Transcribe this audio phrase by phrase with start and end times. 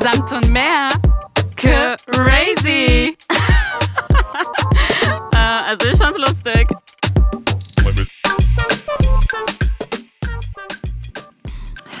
[0.00, 0.88] Samt und mehr.
[1.56, 3.16] Crazy.
[5.32, 6.68] äh, also ich fand's lustig.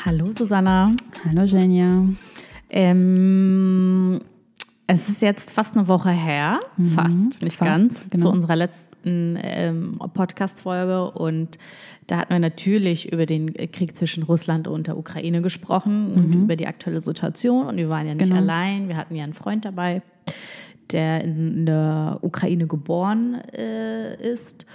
[0.04, 0.92] Hallo Susanna.
[1.24, 2.02] Hallo Jenja.
[2.70, 4.20] Ähm,
[4.86, 8.22] es ist jetzt fast eine Woche her, mhm, fast, nicht fast, ganz, genau.
[8.22, 11.10] zu unserer letzten ähm, Podcast-Folge.
[11.10, 11.58] Und
[12.06, 16.16] da hatten wir natürlich über den Krieg zwischen Russland und der Ukraine gesprochen mhm.
[16.16, 17.66] und über die aktuelle Situation.
[17.66, 18.40] Und wir waren ja nicht genau.
[18.40, 20.02] allein, wir hatten ja einen Freund dabei,
[20.92, 24.66] der in der Ukraine geboren äh, ist.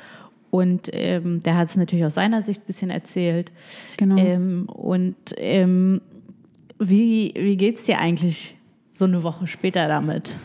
[0.50, 3.54] Und ähm, der hat es natürlich aus seiner Sicht ein bisschen erzählt.
[3.96, 4.18] Genau.
[4.18, 6.02] Ähm, und ähm,
[6.78, 8.58] wie, wie geht es dir eigentlich
[8.92, 10.36] so eine Woche später damit?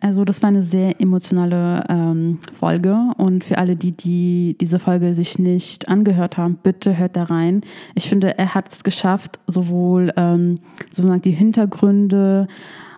[0.00, 5.14] Also das war eine sehr emotionale ähm, Folge und für alle, die, die diese Folge
[5.14, 7.62] sich nicht angehört haben, bitte hört da rein.
[7.94, 12.46] Ich finde, er hat es geschafft, sowohl ähm, sozusagen die Hintergründe,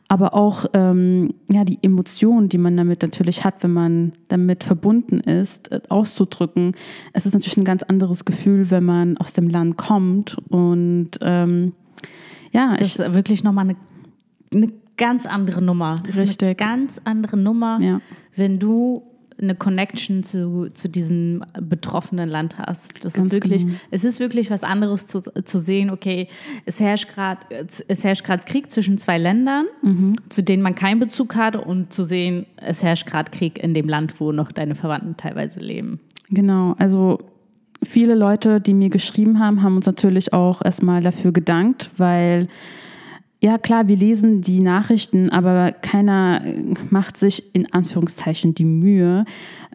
[0.08, 5.20] aber auch ähm, ja, die Emotionen, die man damit natürlich hat, wenn man damit verbunden
[5.20, 6.72] ist, äh, auszudrücken.
[7.12, 11.72] Es ist natürlich ein ganz anderes Gefühl, wenn man aus dem Land kommt und ähm,
[12.52, 13.76] ja, das ich, ist wirklich nochmal eine,
[14.52, 15.96] eine ganz andere Nummer.
[16.06, 16.46] Das Richtig.
[16.46, 18.00] eine ganz andere Nummer, ja.
[18.36, 19.02] wenn du
[19.40, 23.04] eine Connection zu, zu diesem betroffenen Land hast.
[23.04, 23.78] Das Ganz ist wirklich, genau.
[23.90, 26.28] es ist wirklich was anderes zu, zu sehen, okay,
[26.66, 27.40] es herrscht gerade
[27.88, 30.16] es herrscht gerade Krieg zwischen zwei Ländern, mhm.
[30.28, 33.88] zu denen man keinen Bezug hat und zu sehen, es herrscht gerade Krieg in dem
[33.88, 36.00] Land, wo noch deine Verwandten teilweise leben.
[36.28, 37.18] Genau, also
[37.82, 42.48] viele Leute, die mir geschrieben haben, haben uns natürlich auch erstmal dafür gedankt, weil
[43.42, 46.42] ja, klar, wir lesen die Nachrichten, aber keiner
[46.90, 49.24] macht sich in Anführungszeichen die Mühe,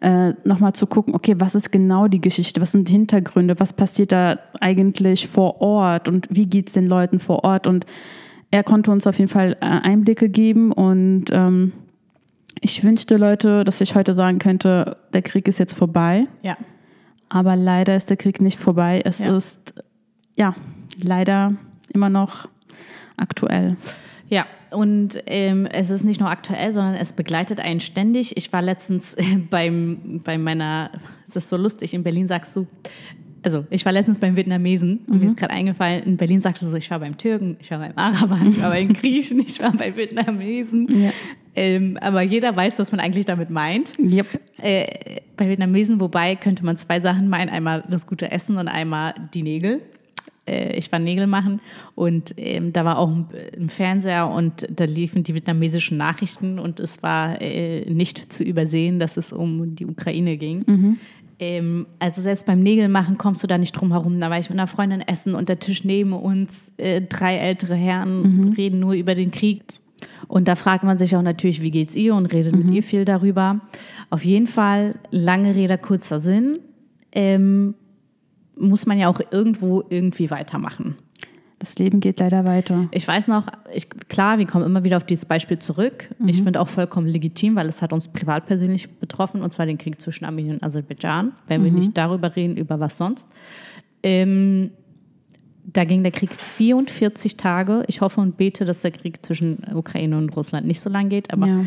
[0.02, 3.74] äh, nochmal zu gucken, okay, was ist genau die Geschichte, was sind die Hintergründe, was
[3.74, 7.66] passiert da eigentlich vor Ort und wie geht es den Leuten vor Ort.
[7.66, 7.88] Und
[8.52, 11.72] er konnte uns auf jeden Fall äh, Einblicke geben und ähm,
[12.62, 16.28] ich wünschte, Leute, dass ich heute sagen könnte, der Krieg ist jetzt vorbei.
[16.44, 16.56] Ja.
[17.30, 19.02] Aber leider ist der Krieg nicht vorbei.
[19.04, 19.36] Es ja.
[19.36, 19.74] ist,
[20.38, 20.56] ja,
[21.02, 21.54] leider
[21.94, 22.48] immer noch
[23.18, 23.78] aktuell.
[24.30, 28.36] Ja, und ähm, es ist nicht nur aktuell, sondern es begleitet einen ständig.
[28.38, 29.16] Ich war letztens
[29.50, 30.92] beim, bei meiner,
[31.28, 32.68] das ist so lustig, in Berlin sagst du,
[33.44, 35.20] also ich war letztens beim Vietnamesen und mhm.
[35.20, 37.78] mir ist gerade eingefallen, in Berlin sagst du so, ich war beim Türken, ich war
[37.78, 40.88] beim Araber, ich war beim Griechen, ich war bei Vietnamesen.
[40.90, 41.12] Ja.
[41.56, 43.94] Ähm, aber jeder weiß, was man eigentlich damit meint.
[44.00, 44.28] Yep.
[44.58, 49.14] Äh, bei Vietnamesen, wobei könnte man zwei Sachen meinen, einmal das gute Essen und einmal
[49.36, 49.82] die Nägel
[50.48, 51.62] äh, ich war Nägel machen
[51.96, 53.28] und ähm, da war auch ein,
[53.60, 59.00] ein, Fernseher und da liefen die vietnamesischen Nachrichten und es war äh, nicht zu übersehen,
[59.00, 60.64] dass es um die Ukraine ging.
[60.66, 60.98] Mhm.
[61.38, 64.20] Ähm, also selbst beim Nägelmachen kommst du da nicht drum herum.
[64.20, 67.76] Da war ich mit einer Freundin essen und der Tisch neben uns, äh, drei ältere
[67.76, 68.54] Herren mhm.
[68.54, 69.64] reden nur über den Krieg.
[70.28, 72.66] Und da fragt man sich auch natürlich, wie geht's ihr und redet mhm.
[72.66, 73.62] mit ihr viel darüber.
[74.10, 76.60] Auf jeden Fall, lange Rede, kurzer Sinn.
[77.12, 77.76] Ähm,
[78.58, 80.96] muss man ja auch irgendwo irgendwie weitermachen.
[81.60, 82.88] Das Leben geht leider weiter.
[82.92, 86.10] Ich weiß noch, ich, klar, wir kommen immer wieder auf dieses Beispiel zurück.
[86.20, 86.28] Mhm.
[86.28, 89.78] Ich finde auch vollkommen legitim, weil es hat uns privat persönlich betroffen, und zwar den
[89.78, 91.32] Krieg zwischen Armenien und Aserbaidschan.
[91.48, 91.66] Wenn mhm.
[91.66, 93.28] wir nicht darüber reden, über was sonst.
[94.04, 94.72] Ähm,
[95.64, 97.84] da ging der Krieg 44 Tage.
[97.88, 101.34] Ich hoffe und bete, dass der Krieg zwischen Ukraine und Russland nicht so lang geht.
[101.34, 101.66] Aber ja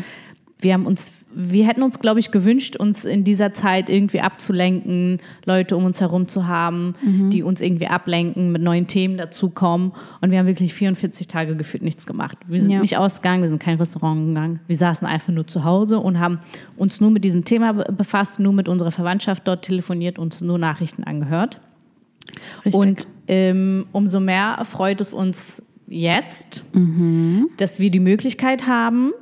[0.61, 5.19] wir haben uns, wir hätten uns, glaube ich, gewünscht, uns in dieser Zeit irgendwie abzulenken,
[5.45, 7.29] Leute um uns herum zu haben, mhm.
[7.29, 9.93] die uns irgendwie ablenken, mit neuen Themen dazukommen.
[10.19, 12.37] Und wir haben wirklich 44 Tage gefühlt nichts gemacht.
[12.45, 12.81] Wir sind ja.
[12.81, 14.59] nicht ausgegangen, wir sind kein Restaurant gegangen.
[14.67, 16.39] Wir saßen einfach nur zu Hause und haben
[16.75, 21.05] uns nur mit diesem Thema befasst, nur mit unserer Verwandtschaft dort telefoniert, uns nur Nachrichten
[21.05, 21.61] angehört.
[22.65, 22.73] Richtig.
[22.73, 27.49] Und ähm, umso mehr freut es uns jetzt, mhm.
[27.57, 29.13] dass wir die Möglichkeit haben,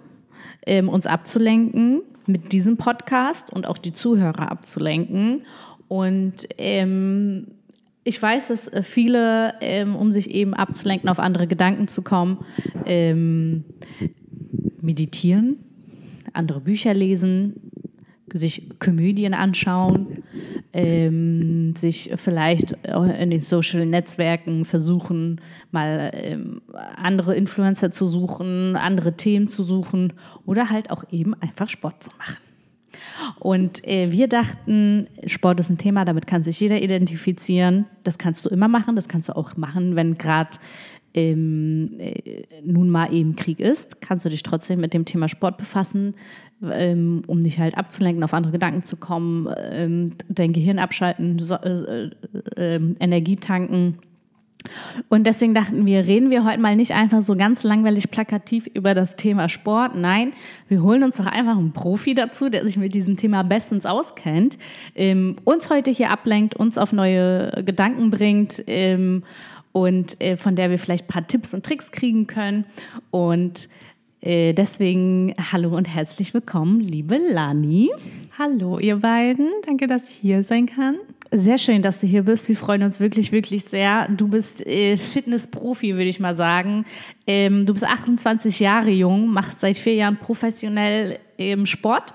[0.65, 5.43] ähm, uns abzulenken mit diesem Podcast und auch die Zuhörer abzulenken.
[5.87, 7.47] Und ähm,
[8.03, 12.45] ich weiß, dass äh, viele, ähm, um sich eben abzulenken, auf andere Gedanken zu kommen,
[12.85, 13.63] ähm,
[14.81, 15.57] meditieren,
[16.33, 17.71] andere Bücher lesen,
[18.33, 20.23] sich Komödien anschauen,
[20.73, 22.73] ähm, sich vielleicht
[23.19, 25.41] in den Social Netzwerken versuchen,
[25.71, 26.61] mal ähm,
[26.95, 30.13] andere Influencer zu suchen, andere Themen zu suchen
[30.45, 32.37] oder halt auch eben einfach Sport zu machen.
[33.39, 37.85] Und äh, wir dachten, Sport ist ein Thema, damit kann sich jeder identifizieren.
[38.03, 40.51] Das kannst du immer machen, das kannst du auch machen, wenn gerade
[41.13, 45.57] ähm, äh, nun mal eben Krieg ist, kannst du dich trotzdem mit dem Thema Sport
[45.57, 46.15] befassen,
[46.63, 51.55] ähm, um dich halt abzulenken, auf andere Gedanken zu kommen, ähm, dein Gehirn abschalten, so,
[51.55, 52.11] äh, äh,
[52.55, 53.99] ähm, Energie tanken.
[55.09, 58.93] Und deswegen dachten wir, reden wir heute mal nicht einfach so ganz langweilig plakativ über
[58.93, 59.95] das Thema Sport.
[59.95, 60.33] Nein,
[60.67, 64.57] wir holen uns doch einfach einen Profi dazu, der sich mit diesem Thema bestens auskennt,
[64.95, 69.23] ähm, uns heute hier ablenkt, uns auf neue Gedanken bringt ähm,
[69.71, 72.65] und äh, von der wir vielleicht ein paar Tipps und Tricks kriegen können.
[73.11, 73.69] Und
[74.27, 77.89] deswegen hallo und herzlich willkommen, liebe Lani.
[78.37, 79.49] Hallo, ihr beiden.
[79.65, 80.97] Danke, dass ich hier sein kann.
[81.31, 82.49] Sehr schön, dass du hier bist.
[82.49, 84.09] Wir freuen uns wirklich, wirklich sehr.
[84.09, 86.85] Du bist äh, Fitnessprofi, würde ich mal sagen.
[87.25, 92.13] Ähm, du bist 28 Jahre jung, machst seit vier Jahren professionell ähm, Sport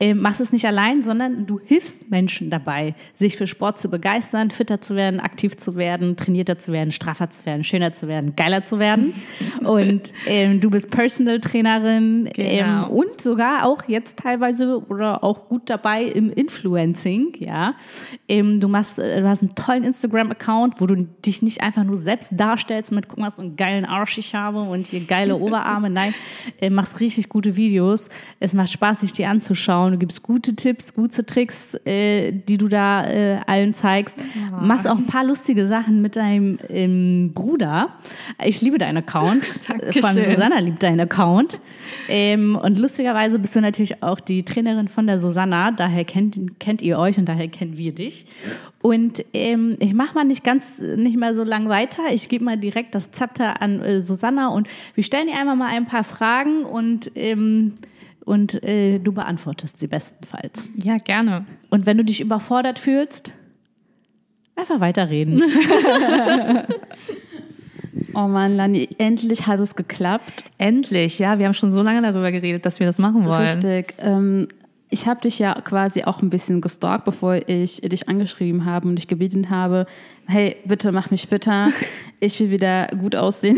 [0.00, 4.48] äh, machst es nicht allein, sondern du hilfst Menschen dabei, sich für Sport zu begeistern,
[4.50, 8.34] fitter zu werden, aktiv zu werden, trainierter zu werden, straffer zu werden, schöner zu werden,
[8.34, 9.12] geiler zu werden.
[9.60, 12.88] und ähm, du bist Personal Trainerin ähm, genau.
[12.88, 17.34] und sogar auch jetzt teilweise oder auch gut dabei im Influencing.
[17.38, 17.74] Ja,
[18.26, 20.96] ähm, du machst, äh, du hast einen tollen Instagram-Account, wo du
[21.26, 24.60] dich nicht einfach nur selbst darstellst mit, guck mal, so einen geilen Arsch ich habe
[24.60, 25.90] und hier geile Oberarme.
[25.90, 26.14] Nein,
[26.58, 28.08] äh, machst richtig gute Videos.
[28.38, 32.58] Es macht Spaß, sich die anzuschauen und du gibst gute Tipps, gute Tricks, äh, die
[32.58, 34.16] du da äh, allen zeigst.
[34.18, 34.60] Ja.
[34.60, 37.88] Machst auch ein paar lustige Sachen mit deinem ähm, Bruder.
[38.44, 39.42] Ich liebe deinen Account.
[39.68, 40.00] Dankeschön.
[40.00, 41.58] Vor allem Susanna liebt deinen Account.
[42.08, 45.72] Ähm, und lustigerweise bist du natürlich auch die Trainerin von der Susanna.
[45.72, 48.26] Daher kennt, kennt ihr euch und daher kennen wir dich.
[48.82, 52.04] Und ähm, ich mache mal nicht ganz, nicht mal so lang weiter.
[52.12, 55.68] Ich gebe mal direkt das Zepter an äh, Susanna und wir stellen ihr einmal mal
[55.68, 57.74] ein paar Fragen und ähm,
[58.24, 60.68] und äh, du beantwortest sie bestenfalls.
[60.76, 61.46] Ja, gerne.
[61.70, 63.32] Und wenn du dich überfordert fühlst,
[64.56, 65.42] einfach weiterreden.
[68.14, 70.44] oh Mann, Lani, endlich hat es geklappt.
[70.58, 71.38] Endlich, ja.
[71.38, 73.48] Wir haben schon so lange darüber geredet, dass wir das machen wollen.
[73.48, 73.94] Richtig.
[73.98, 74.46] Ähm,
[74.90, 78.96] ich habe dich ja quasi auch ein bisschen gestalkt, bevor ich dich angeschrieben habe und
[78.96, 79.86] dich gebeten habe,
[80.26, 81.68] hey, bitte mach mich fitter.
[82.22, 83.56] Ich will wieder gut aussehen.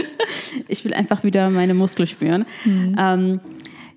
[0.68, 2.44] ich will einfach wieder meine Muskeln spüren.
[2.64, 2.96] Mhm.
[2.98, 3.40] Ähm,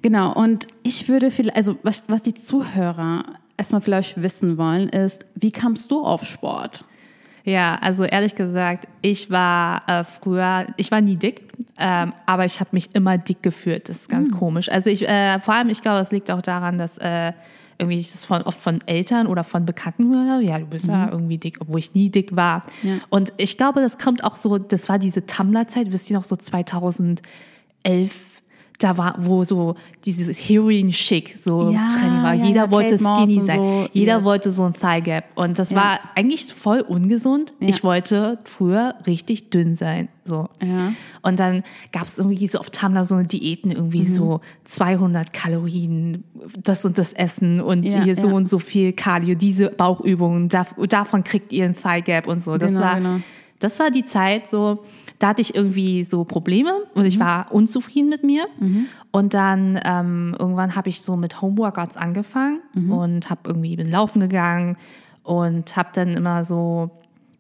[0.02, 3.24] Genau, und ich würde vielleicht, also was, was die Zuhörer
[3.58, 6.86] erstmal vielleicht wissen wollen, ist, wie kamst du auf Sport?
[7.44, 11.50] Ja, also ehrlich gesagt, ich war äh, früher, ich war nie dick,
[11.80, 13.88] ähm, aber ich habe mich immer dick gefühlt.
[13.88, 14.34] Das ist ganz mhm.
[14.34, 14.70] komisch.
[14.70, 17.32] Also ich, äh, vor allem, ich glaube, das liegt auch daran, dass äh,
[17.80, 20.94] irgendwie ich das von, oft von Eltern oder von Bekannten höre, ja, du bist mhm.
[20.94, 22.64] ja irgendwie dick, obwohl ich nie dick war.
[22.84, 22.96] Ja.
[23.10, 26.36] Und ich glaube, das kommt auch so, das war diese Tumblr-Zeit, wisst ihr noch, so
[26.36, 27.22] 2011,
[28.78, 29.76] da war, wo so
[30.06, 32.34] dieses Heroin-Schick so ja, Training war.
[32.34, 33.58] Ja, Jeder ja, wollte Kate skinny sein.
[33.58, 34.24] So, Jeder yes.
[34.24, 35.26] wollte so ein Thigh Gap.
[35.36, 37.54] Und das war eigentlich voll ungesund.
[37.60, 40.10] Ich wollte früher richtig dünn sein.
[40.26, 40.50] So.
[41.22, 44.14] Und dann gab es irgendwie so auf Tumblr so eine Diäten, irgendwie mhm.
[44.14, 46.24] so 200 Kalorien,
[46.62, 51.52] das und das Essen und hier so und so viel Cardio, diese Bauchübungen, davon kriegt
[51.54, 52.58] ihr ein Thigh Gap und so.
[52.58, 53.20] Das genau, war, genau.
[53.60, 54.84] Das war die Zeit so
[55.20, 57.22] da hatte ich irgendwie so Probleme und ich mhm.
[57.22, 58.48] war unzufrieden mit mir.
[58.60, 58.88] Mhm.
[59.12, 62.92] Und dann ähm, irgendwann habe ich so mit Homeworkouts angefangen mhm.
[62.92, 64.78] und habe irgendwie bin laufen gegangen
[65.24, 66.92] und habe dann immer so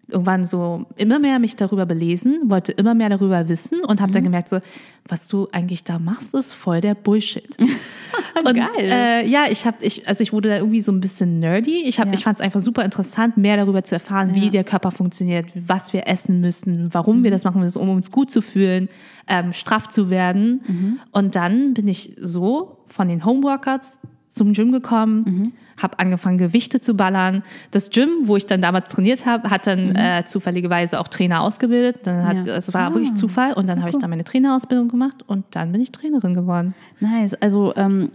[0.09, 4.13] irgendwann so immer mehr mich darüber belesen, wollte immer mehr darüber wissen und habe mhm.
[4.13, 4.59] dann gemerkt, so,
[5.07, 7.57] was du eigentlich da machst, ist voll der Bullshit.
[8.45, 8.69] und, Geil.
[8.77, 11.83] Äh, ja, ich habe, ich, also ich wurde da irgendwie so ein bisschen nerdy.
[11.85, 12.13] Ich, hab, ja.
[12.13, 14.41] ich fand es einfach super interessant, mehr darüber zu erfahren, ja.
[14.41, 17.23] wie der Körper funktioniert, was wir essen müssen, warum mhm.
[17.23, 18.87] wir das machen müssen, um uns gut zu fühlen,
[19.27, 20.61] ähm, straff zu werden.
[20.67, 20.99] Mhm.
[21.11, 23.99] Und dann bin ich so von den Homeworkouts
[24.29, 25.53] zum Gym gekommen, mhm.
[25.77, 27.43] Habe angefangen, Gewichte zu ballern.
[27.71, 29.95] Das Gym, wo ich dann damals trainiert habe, hat dann mhm.
[29.95, 31.99] äh, zufälligerweise auch Trainer ausgebildet.
[32.03, 32.55] Dann hat, ja.
[32.55, 32.93] Es war ah.
[32.93, 36.33] wirklich Zufall und dann habe ich dann meine Trainerausbildung gemacht und dann bin ich Trainerin
[36.33, 36.73] geworden.
[36.99, 37.35] Nice.
[37.35, 38.11] Also ähm,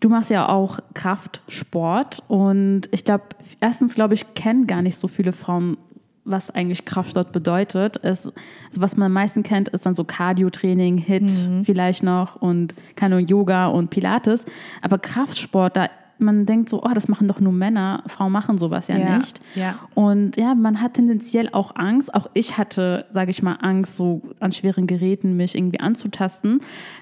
[0.00, 3.24] du machst ja auch Kraftsport und ich glaube,
[3.60, 5.76] erstens glaube ich, kennen gar nicht so viele Frauen
[6.24, 7.96] was eigentlich Kraftsport bedeutet.
[8.02, 11.64] Es, also was man am meisten kennt, ist dann so Cardio-Training, Hit mhm.
[11.64, 14.44] vielleicht noch und keine Yoga und Pilates.
[14.82, 15.88] Aber Kraftsport, da
[16.20, 19.40] man denkt so, oh, das machen doch nur Männer, Frauen machen sowas ja, ja nicht.
[19.54, 19.78] Ja.
[19.94, 22.14] Und ja, man hat tendenziell auch Angst.
[22.14, 26.60] Auch ich hatte, sage ich mal, Angst, so an schweren Geräten mich irgendwie anzutasten.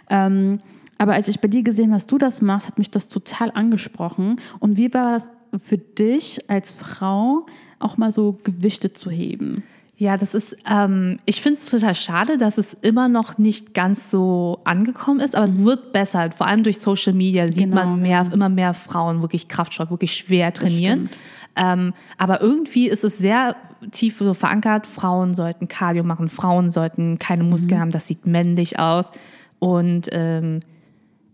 [0.09, 0.59] Ähm,
[0.99, 4.37] aber als ich bei dir gesehen, was du das machst, hat mich das total angesprochen.
[4.59, 5.31] Und wie war das
[5.63, 7.47] für dich als Frau,
[7.79, 9.63] auch mal so Gewichte zu heben?
[10.01, 14.13] Ja, das ist, ähm, ich finde es total schade, dass es immer noch nicht ganz
[14.13, 15.65] so angekommen ist, aber es mhm.
[15.65, 16.31] wird besser.
[16.31, 18.33] Vor allem durch Social Media sieht genau, man mehr, ja.
[18.33, 21.11] immer mehr Frauen wirklich Kraftsport, wirklich schwer trainieren.
[21.57, 23.57] Ähm, aber irgendwie ist es sehr
[23.91, 27.83] tief so verankert, Frauen sollten Cardio machen, Frauen sollten keine Muskeln mhm.
[27.83, 29.11] haben, das sieht männlich aus.
[29.59, 30.61] Und ähm,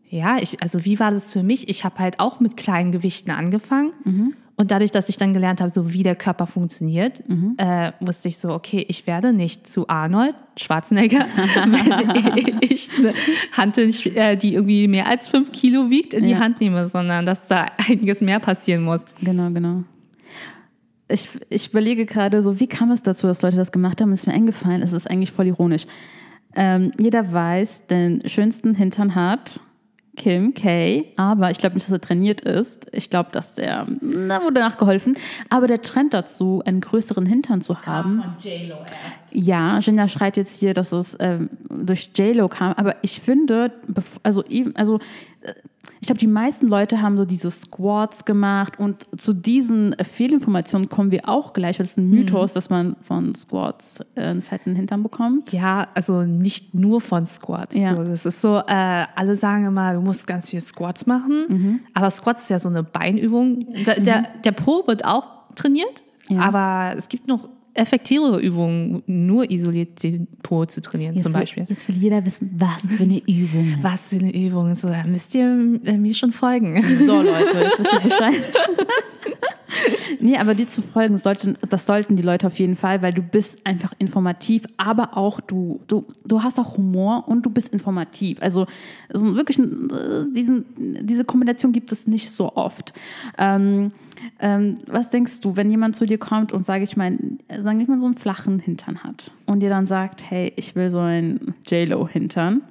[0.09, 1.68] ja, ich, also wie war das für mich?
[1.68, 3.92] Ich habe halt auch mit kleinen Gewichten angefangen.
[4.04, 4.35] Mhm.
[4.64, 7.52] Und dadurch, dass ich dann gelernt habe, so wie der Körper funktioniert, Mhm.
[7.59, 13.12] äh, wusste ich so, okay, ich werde nicht zu Arnold Schwarzenegger, wenn ich eine
[13.52, 16.38] Hantel, äh, die irgendwie mehr als fünf Kilo wiegt, in die Ja.
[16.38, 19.04] Hand nehme, sondern dass da einiges mehr passieren muss.
[19.21, 19.83] Genau, genau.
[21.09, 24.14] Ich, ich überlege gerade so, wie kam es dazu, dass Leute das gemacht haben?
[24.14, 25.85] Ist mir eingefallen, es ist eigentlich voll ironisch.
[26.56, 29.61] Ähm, jeder weiß, den schönsten Hintern hat
[30.16, 31.04] Kim K.
[31.16, 32.87] Aber ich glaube nicht, dass er trainiert ist.
[32.92, 35.16] Ich glaube, dass der, da wurde nachgeholfen.
[35.50, 38.23] Aber der Trend dazu, einen größeren Hintern zu haben.
[38.23, 39.33] Von J-Lo erst.
[39.35, 43.73] Ja, Jinja schreit jetzt hier, dass es ähm, durch J-Lo kam, aber ich finde,
[44.23, 44.99] also, eben- also
[45.42, 45.52] äh,
[46.04, 51.11] ich glaube, die meisten Leute haben so diese Squats gemacht und zu diesen Fehlinformationen kommen
[51.11, 55.02] wir auch gleich, weil es ein Mythos, dass man von Squats äh, einen fetten Hintern
[55.02, 55.50] bekommt.
[55.50, 57.75] Ja, also nicht nur von Squats.
[57.75, 57.96] Ja.
[57.96, 61.46] So, das ist so, äh, alle sagen immer, du musst ganz viel Squats machen.
[61.49, 61.80] Mhm.
[61.94, 63.64] Aber Squats ist ja so eine Beinübung.
[63.87, 66.40] Der, der, der Po wird auch trainiert, Ja.
[66.40, 71.64] aber es gibt noch effektivere Übungen, nur isoliert den Po zu trainieren, zum will, Beispiel.
[71.69, 73.78] jetzt will jeder wissen, was für eine Übung.
[73.83, 74.75] Was für eine Übung.
[74.76, 76.83] So, da müsst ihr äh, mir schon folgen.
[76.83, 78.43] So, Leute, jetzt wisst ihr Bescheid.
[80.21, 83.23] Nee, aber dir zu folgen, sollten, das sollten die Leute auf jeden Fall, weil du
[83.23, 88.40] bist einfach informativ, aber auch du, du, du hast auch Humor und du bist informativ.
[88.43, 88.66] Also,
[89.12, 89.64] also wirklich, äh,
[90.35, 90.64] diesen,
[91.07, 92.93] diese Kombination gibt es nicht so oft.
[93.38, 93.93] Ähm,
[94.40, 97.16] ähm, was denkst du, wenn jemand zu dir kommt und, sage ich mal,
[97.61, 100.90] sage ich mal, so einen flachen Hintern hat und dir dann sagt, hey, ich will
[100.90, 102.62] so einen J-Lo-Hintern,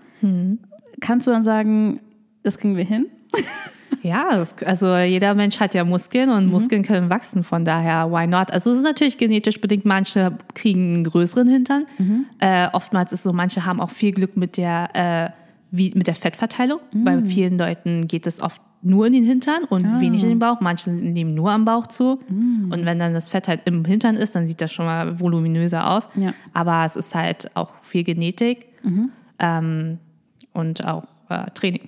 [1.01, 1.99] kannst du dann sagen,
[2.43, 3.07] das kriegen wir hin?
[4.03, 8.27] Ja, das, also jeder Mensch hat ja Muskeln und Muskeln können wachsen, von daher, why
[8.27, 8.51] not?
[8.51, 11.85] Also es ist natürlich genetisch bedingt, manche kriegen einen größeren Hintern.
[12.39, 15.29] Äh, oftmals ist so, manche haben auch viel Glück mit der, äh,
[15.71, 16.79] wie, mit der Fettverteilung.
[16.93, 20.59] Bei vielen Leuten geht es oft nur in den Hintern und wenig in den Bauch.
[20.59, 22.19] Manche nehmen nur am Bauch zu.
[22.69, 25.89] Und wenn dann das Fett halt im Hintern ist, dann sieht das schon mal voluminöser
[25.89, 26.09] aus.
[26.17, 26.33] Ja.
[26.53, 28.67] Aber es ist halt auch viel Genetik
[29.39, 29.99] ähm,
[30.51, 31.87] und auch äh, Training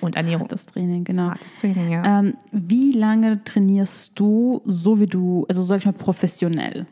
[0.00, 0.48] und Ernährung.
[0.48, 1.30] Das Training, genau.
[1.30, 2.20] Hartes Training, ja.
[2.20, 6.86] Ähm, wie lange trainierst du, so wie du, also sag ich mal, professionell?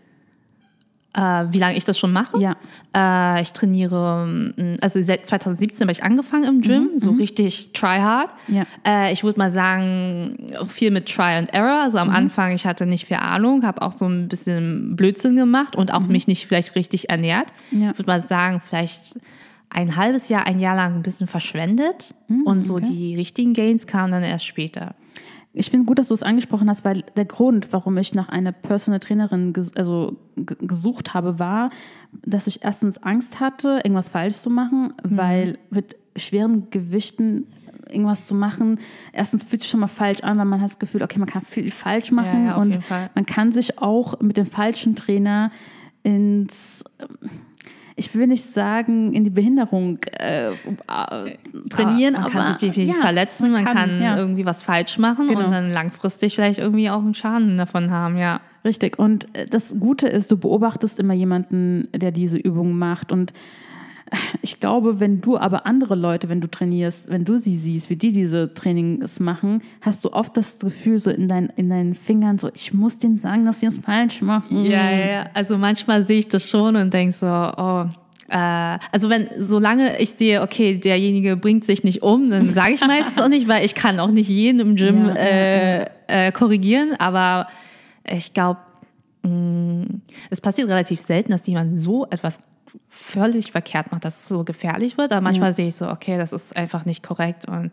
[1.14, 2.38] Äh, wie lange ich das schon mache?
[2.38, 2.56] Ja.
[2.94, 7.98] Äh, ich trainiere, mm, also seit 2017 habe ich angefangen im Gym, so richtig try
[7.98, 8.30] hard.
[8.46, 8.64] Ja.
[8.86, 11.82] Äh, ich würde mal sagen, viel mit Try and Error.
[11.82, 15.74] Also am Anfang, ich hatte nicht viel Ahnung, habe auch so ein bisschen Blödsinn gemacht
[15.74, 17.48] und auch mich nicht vielleicht richtig ernährt.
[17.70, 17.90] Ja.
[17.90, 19.18] Ich würde mal sagen, vielleicht
[19.70, 24.12] ein halbes Jahr, ein Jahr lang ein bisschen verschwendet und so die richtigen Gains kamen
[24.12, 24.94] dann erst später.
[25.52, 28.52] Ich finde gut, dass du es angesprochen hast, weil der Grund, warum ich nach einer
[28.52, 31.70] Personal Trainerin ges also gesucht habe, war,
[32.24, 37.46] dass ich erstens Angst hatte, irgendwas falsch zu machen, weil mit schweren Gewichten
[37.88, 38.78] irgendwas zu machen,
[39.12, 41.42] erstens fühlt sich schon mal falsch an, weil man hat das Gefühl, okay, man kann
[41.42, 42.78] viel falsch machen ja, auf und
[43.14, 45.50] man kann sich auch mit dem falschen Trainer
[46.02, 46.84] ins
[47.98, 50.54] ich will nicht sagen, in die Behinderung äh, äh,
[51.68, 54.16] trainieren, man aber kann sich definitiv ja, verletzen, man kann, ja.
[54.16, 55.44] irgendwie was falsch machen Genau.
[55.44, 58.40] und dann langfristig vielleicht irgendwie auch einen Schaden davon haben, ja.
[58.64, 58.98] Richtig.
[58.98, 63.12] Und äh, das Gute ist, du beobachtest immer jemanden, der diese Übungen macht.
[63.12, 63.32] Und
[64.42, 67.96] ich glaube, wenn du aber andere Leute, wenn du trainierst, wenn du sie siehst, wie
[67.96, 72.38] die diese Trainings machen, hast du oft das Gefühl so in, dein, in deinen Fingern,
[72.38, 74.64] so, ich muss denen sagen, dass sie es falsch machen.
[74.64, 75.26] Ja, ja, ja.
[75.34, 77.86] Also manchmal sehe ich das schon und denke so, oh.
[78.30, 82.80] Äh, also wenn, solange ich sehe, okay, derjenige bringt sich nicht um, dann sage ich
[82.80, 86.32] meistens auch nicht, weil ich kann auch nicht jeden im Gym Ja, ja, äh, Äh,
[86.32, 87.48] korrigieren, aber
[88.10, 88.60] ich glaube,
[90.30, 92.40] es passiert relativ selten, dass jemand so etwas
[93.00, 95.12] völlig verkehrt macht, dass es so gefährlich wird.
[95.12, 97.70] Aber manchmal sehe ich so, okay, das ist einfach nicht korrekt und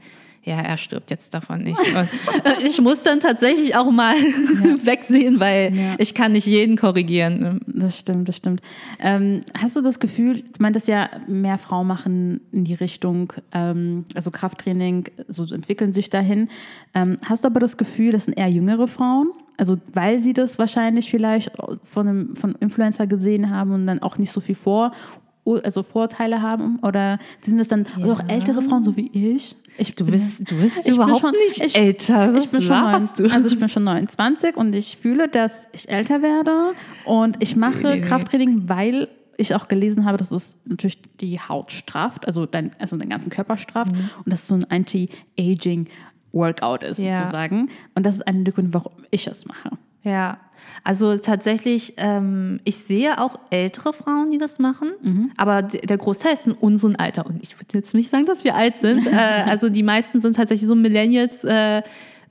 [0.47, 1.79] ja, er stirbt jetzt davon nicht.
[1.79, 2.07] Und
[2.45, 4.13] äh, ich muss dann tatsächlich auch mal
[4.83, 5.95] wegsehen, weil Ja.
[5.97, 7.61] ich kann nicht jeden korrigieren.
[7.65, 8.61] Das stimmt, das stimmt.
[8.99, 14.05] Ähm, hast du das Gefühl, du meintest ja, mehr Frauen machen in die Richtung, ähm,
[14.13, 16.49] also Krafttraining, so entwickeln sich dahin.
[16.93, 19.29] Ähm, hast du aber das Gefühl, das sind eher jüngere Frauen?
[19.57, 21.49] Also weil sie das wahrscheinlich vielleicht
[21.85, 24.91] von einem von Influencer gesehen haben und dann auch nicht so viel vor,
[25.45, 26.79] also Vorteile haben?
[26.81, 29.55] Oder sind es dann auch ältere Frauen, so wie ich?
[29.77, 32.33] ich Du bist, du bist überhaupt schon- nicht ich- älter.
[32.33, 35.89] Was ich bin schon neun, also ich bin schon 29 und ich fühle, dass ich
[35.89, 36.71] älter werde
[37.05, 38.01] und ich mache nee, nee.
[38.01, 42.95] Krafttraining, weil ich auch gelesen habe, dass es natürlich die Haut strafft, also dein, also
[42.95, 45.87] deinen ganzen Körper strafft und dass es so ein Anti-Aging
[46.31, 47.19] Workout ist Ja.
[47.19, 49.71] sozusagen und das ist einer der Gründe, warum ich es mache.
[50.03, 50.37] Ja,
[50.83, 54.89] also tatsächlich, ähm, ich sehe auch ältere Frauen, die das machen,
[55.37, 57.25] aber d- der Großteil ist in unserem Alter.
[57.25, 59.07] Und ich würde jetzt nicht sagen, dass wir alt sind.
[59.07, 59.11] äh,
[59.47, 61.81] also die meisten sind tatsächlich so Millennials, äh,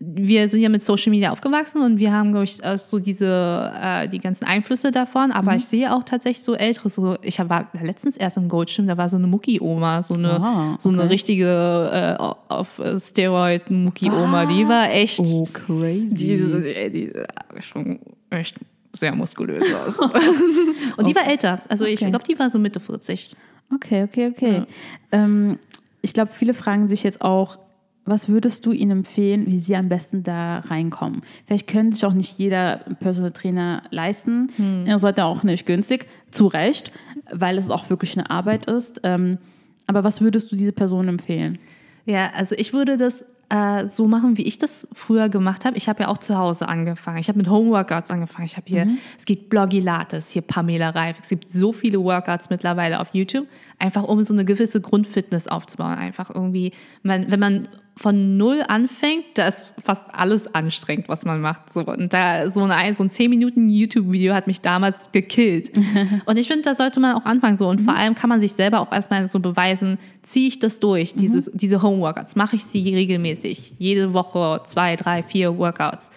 [0.00, 3.72] wir sind ja mit Social Media aufgewachsen und wir haben, glaube ich, äh, so diese,
[3.80, 5.30] äh, die ganzen Einflüsse davon.
[5.30, 5.56] Aber Mhm.
[5.58, 9.08] ich sehe auch tatsächlich so ältere, so, ich war letztens erst im Goldschirm, da war
[9.08, 11.08] so eine Mucki-Oma, so eine, Ah, so eine okay.
[11.12, 12.22] richtige äh,
[12.52, 14.46] auf Steroid Mucki-Oma.
[14.46, 16.14] Die war echt, Oh, crazy.
[16.14, 18.00] die, die, die sah schon
[18.36, 18.56] echt
[18.92, 19.98] sehr muskulös aus.
[20.96, 22.10] und die war älter, also ich Okay.
[22.10, 23.34] glaube, die war so Mitte 40.
[23.74, 24.62] Okay, okay, okay.
[25.10, 25.58] Ähm,
[26.02, 27.58] ich glaube, viele fragen sich jetzt auch,
[28.06, 31.22] was würdest du ihnen empfehlen, wie sie am besten da reinkommen?
[31.46, 34.50] Vielleicht können sich auch nicht jeder Personal Trainer leisten.
[34.86, 36.92] Ihr seid ja auch nicht günstig, zu Recht,
[37.32, 39.00] weil es auch wirklich eine Arbeit ist.
[39.04, 39.38] Ähm,
[39.86, 41.58] aber was würdest du diese Person empfehlen?
[42.04, 45.76] Ja, also ich würde das äh, so machen, wie ich das früher gemacht habe.
[45.76, 47.18] Ich habe ja auch zu Hause angefangen.
[47.18, 48.46] Ich habe mit Homeworkouts angefangen.
[48.46, 51.18] Ich habe hier, es gibt Blogilates, hier Pamela Reif.
[51.22, 53.46] Es gibt so viele Workouts mittlerweile auf YouTube,
[53.78, 55.94] einfach um so eine gewisse Grundfitness aufzubauen.
[55.94, 56.72] Einfach irgendwie,
[57.02, 61.72] man, wenn man von null anfängt, da ist fast alles anstrengend, was man macht.
[61.72, 65.70] So, und da so, eine, so ein 10 Minuten YouTube-Video hat mich damals gekillt.
[66.26, 67.68] und ich finde, da sollte man auch anfangen so.
[67.68, 71.14] Und vor allem kann man sich selber auch erstmal so beweisen, ziehe ich das durch,
[71.14, 76.10] dieses, diese Homeworkouts, mache ich sie regelmäßig, jede Woche zwei, drei, vier Workouts.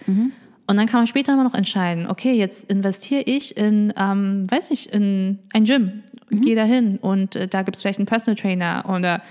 [0.66, 4.68] Und dann kann man später immer noch entscheiden, okay, jetzt investiere ich in, ähm, weiß
[4.70, 6.02] nicht, in ein Gym,
[6.42, 9.22] gehe da hin und äh, da gibt es vielleicht einen Personal Trainer oder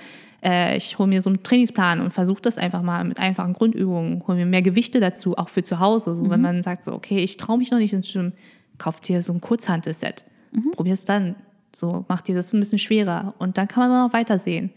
[0.44, 4.24] äh, ich hole mir so einen Trainingsplan und versuche das einfach mal mit einfachen Grundübungen,
[4.27, 6.15] hole mir mehr Gewichte dazu, auch für zu Hause.
[6.15, 8.34] So, Wenn man sagt, so, okay, ich traue mich noch nicht ins Gym,
[8.79, 10.25] kauf dir so ein Kurzhantelset,
[10.72, 11.36] probier's dann.
[11.75, 14.72] So, mach dir das ein bisschen schwerer und dann kann man noch weitersehen.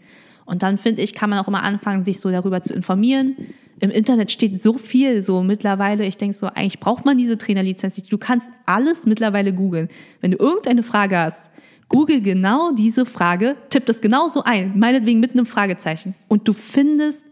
[0.51, 3.37] Und dann finde ich, kann man auch immer anfangen, sich so darüber zu informieren.
[3.79, 6.05] Im Internet steht so viel so mittlerweile.
[6.05, 8.11] Ich denke so, eigentlich braucht man diese Trainerlizenz nicht.
[8.11, 9.87] Du kannst alles mittlerweile googeln.
[10.19, 11.45] Wenn du irgendeine Frage hast,
[11.87, 16.15] google genau diese Frage, tipp das genauso ein, meinetwegen mit einem Fragezeichen.
[16.27, 17.23] Und du findest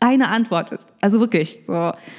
[0.00, 0.78] eine Antwort.
[1.00, 1.72] Also wirklich, so.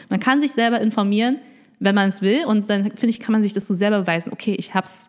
[0.10, 1.38] Man kann sich selber informieren,
[1.78, 2.44] wenn man es will.
[2.48, 4.34] Und dann, finde ich, kann man sich das so selber beweisen.
[4.34, 5.06] Okay, ich habe es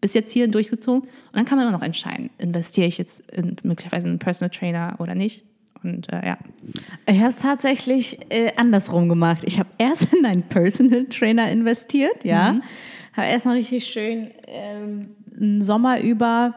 [0.00, 1.02] bis jetzt hier durchgezogen.
[1.02, 4.50] Und dann kann man immer noch entscheiden, investiere ich jetzt in, möglicherweise in einen Personal
[4.50, 5.44] Trainer oder nicht.
[5.82, 6.38] Und äh, ja.
[7.06, 9.42] Ich habe es tatsächlich äh, andersrum gemacht.
[9.44, 12.54] Ich habe erst in einen Personal Trainer investiert, ja.
[12.54, 12.62] Mhm.
[13.14, 16.54] Habe erstmal richtig schön ähm, einen Sommer über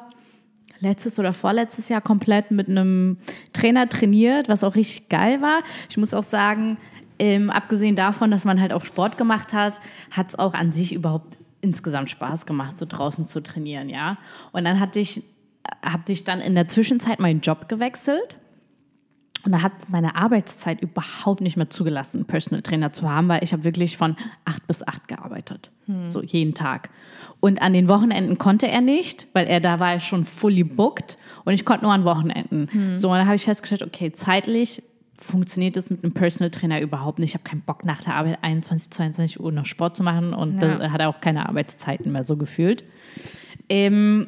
[0.80, 3.18] letztes oder vorletztes Jahr komplett mit einem
[3.54, 5.62] Trainer trainiert, was auch richtig geil war.
[5.90, 6.78] Ich muss auch sagen,
[7.20, 9.80] ähm, abgesehen davon, dass man halt auch Sport gemacht hat,
[10.12, 14.18] hat es auch an sich überhaupt insgesamt Spaß gemacht, so draußen zu trainieren, ja.
[14.52, 15.24] Und dann hatte ich,
[15.82, 18.38] habe ich dann in der Zwischenzeit meinen Job gewechselt.
[19.46, 23.44] Und da hat meine Arbeitszeit überhaupt nicht mehr zugelassen, einen Personal Trainer zu haben, weil
[23.44, 25.70] ich habe wirklich von acht bis acht gearbeitet.
[26.08, 26.90] So jeden Tag.
[27.42, 31.18] Und an den Wochenenden konnte er nicht, weil er da war er schon fully booked
[31.44, 32.96] und ich konnte nur an Wochenenden.
[32.96, 34.82] So, und dann habe ich festgestellt, okay, zeitlich
[35.24, 37.30] funktioniert das mit einem Personal Trainer überhaupt nicht.
[37.32, 40.62] Ich habe keinen Bock nach der Arbeit 21, 22 Uhr noch Sport zu machen und
[40.62, 40.78] Ja.
[40.78, 42.84] da hat er auch keine Arbeitszeiten mehr so gefühlt.
[43.70, 44.28] Ähm,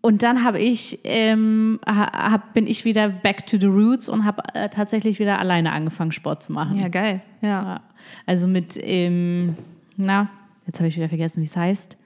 [0.00, 4.24] und dann habe ich, ähm, ha- hab, bin ich wieder back to the roots und
[4.24, 6.78] habe äh, tatsächlich wieder alleine angefangen, Sport zu machen.
[6.78, 7.20] Ja, geil.
[7.42, 7.48] Ja.
[7.48, 7.80] Ja.
[8.24, 9.56] Also mit, ähm,
[9.96, 10.30] na,
[10.66, 11.96] jetzt habe ich wieder vergessen, wie es heißt.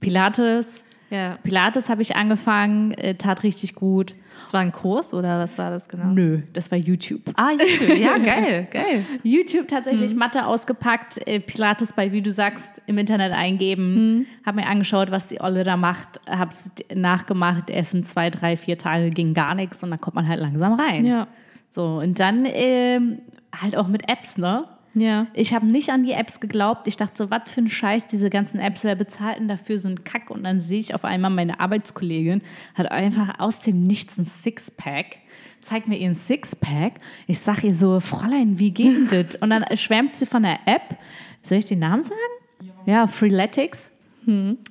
[0.00, 0.84] Pilates.
[1.10, 1.38] Ja.
[1.42, 4.14] Pilates habe ich angefangen, äh, tat richtig gut.
[4.42, 6.06] Das war ein Kurs oder was war das genau?
[6.06, 7.22] Nö, das war YouTube.
[7.34, 7.98] Ah, YouTube.
[7.98, 9.04] Ja, geil, geil.
[9.22, 14.66] YouTube tatsächlich Matte ausgepackt, äh, Pilates bei, wie du sagst, im Internet eingeben, habe mir
[14.66, 19.34] angeschaut, was die Olle da macht, habe es nachgemacht, Essen zwei, drei, vier Tage ging
[19.34, 21.04] gar nichts und dann kommt man halt langsam rein.
[21.04, 21.26] Ja.
[21.68, 23.20] So, und dann ähm,
[23.54, 24.64] halt auch mit Apps, ne?
[24.94, 25.28] Ja.
[25.34, 26.88] Ich habe nicht an die Apps geglaubt.
[26.88, 29.88] Ich dachte so, was für ein Scheiß, diese ganzen Apps, wer bezahlt denn dafür so
[29.88, 30.30] einen Kack?
[30.30, 32.42] Und dann sehe ich auf einmal, meine Arbeitskollegin
[32.74, 35.18] hat einfach aus dem Nichts ein Sixpack,
[35.60, 36.94] zeigt mir ihren Sixpack.
[37.26, 39.36] Ich sage ihr so, Fräulein, wie geht das?
[39.36, 40.98] Und dann schwärmt sie von der App.
[41.42, 42.70] Soll ich den Namen sagen?
[42.84, 43.92] Ja, Freeletics.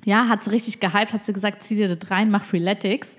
[0.04, 3.16] Ja, hat sie richtig gehypt, hat sie gesagt, zieh dir das rein, mach Freeletics.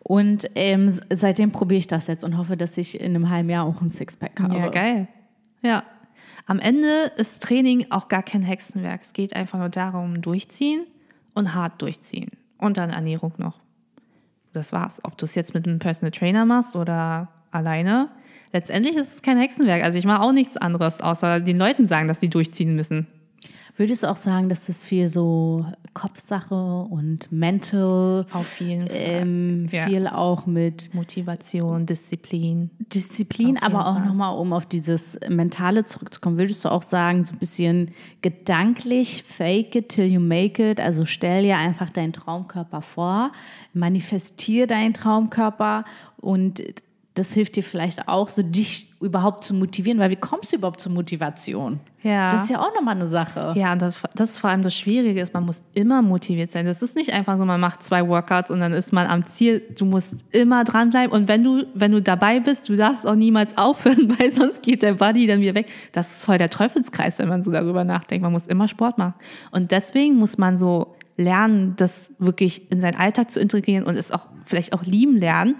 [0.00, 3.66] Und ähm, seitdem probiere ich das jetzt und hoffe, dass ich in einem halben Jahr
[3.66, 4.56] auch ein Sixpack habe.
[4.56, 5.08] Ja, geil.
[5.62, 5.82] Ja.
[6.48, 9.02] Am Ende ist Training auch gar kein Hexenwerk.
[9.02, 10.86] Es geht einfach nur darum, durchziehen
[11.34, 12.30] und hart durchziehen.
[12.56, 13.60] Und dann Ernährung noch.
[14.54, 14.98] Das war's.
[15.04, 18.08] Ob du es jetzt mit einem Personal Trainer machst oder alleine.
[18.50, 19.84] Letztendlich ist es kein Hexenwerk.
[19.84, 23.06] Also ich mache auch nichts anderes, außer den Leuten sagen, dass sie durchziehen müssen.
[23.78, 25.64] Würdest du auch sagen, dass das viel so
[25.94, 28.96] Kopfsache und mental, Auf jeden Fall.
[28.98, 29.86] ähm, Ja.
[29.86, 32.70] viel auch mit Motivation, Disziplin.
[32.92, 37.38] Disziplin, aber auch nochmal, um auf dieses Mentale zurückzukommen, würdest du auch sagen, so ein
[37.38, 43.30] bisschen gedanklich, fake it till you make it, also stell dir einfach deinen Traumkörper vor,
[43.74, 45.84] manifestier deinen Traumkörper
[46.16, 46.62] und
[47.14, 50.80] das hilft dir vielleicht auch, so dich überhaupt zu motivieren, weil wie kommst du überhaupt
[50.80, 51.78] zur Motivation?
[52.02, 52.32] Ja.
[52.32, 53.52] Das ist ja auch nochmal eine Sache.
[53.54, 56.66] Ja, und das, das ist vor allem das Schwierige ist, man muss immer motiviert sein.
[56.66, 59.62] Das ist nicht einfach so, man macht zwei Workouts und dann ist man am Ziel.
[59.76, 63.56] Du musst immer dranbleiben und wenn du, wenn du dabei bist, du darfst auch niemals
[63.56, 65.68] aufhören, weil sonst geht der Body dann wieder weg.
[65.92, 68.24] Das ist voll der Teufelskreis, wenn man so darüber nachdenkt.
[68.24, 69.14] Man muss immer Sport machen.
[69.52, 74.10] Und deswegen muss man so lernen, das wirklich in seinen Alltag zu integrieren und es
[74.10, 75.54] auch vielleicht auch lieben lernen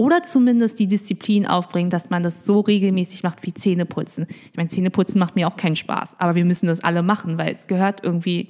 [0.00, 4.26] oder zumindest die Disziplin aufbringen, dass man das so regelmäßig macht wie Zähneputzen.
[4.50, 7.54] Ich meine, Zähneputzen macht mir auch keinen Spaß, aber wir müssen das alle machen, weil
[7.54, 8.48] es gehört irgendwie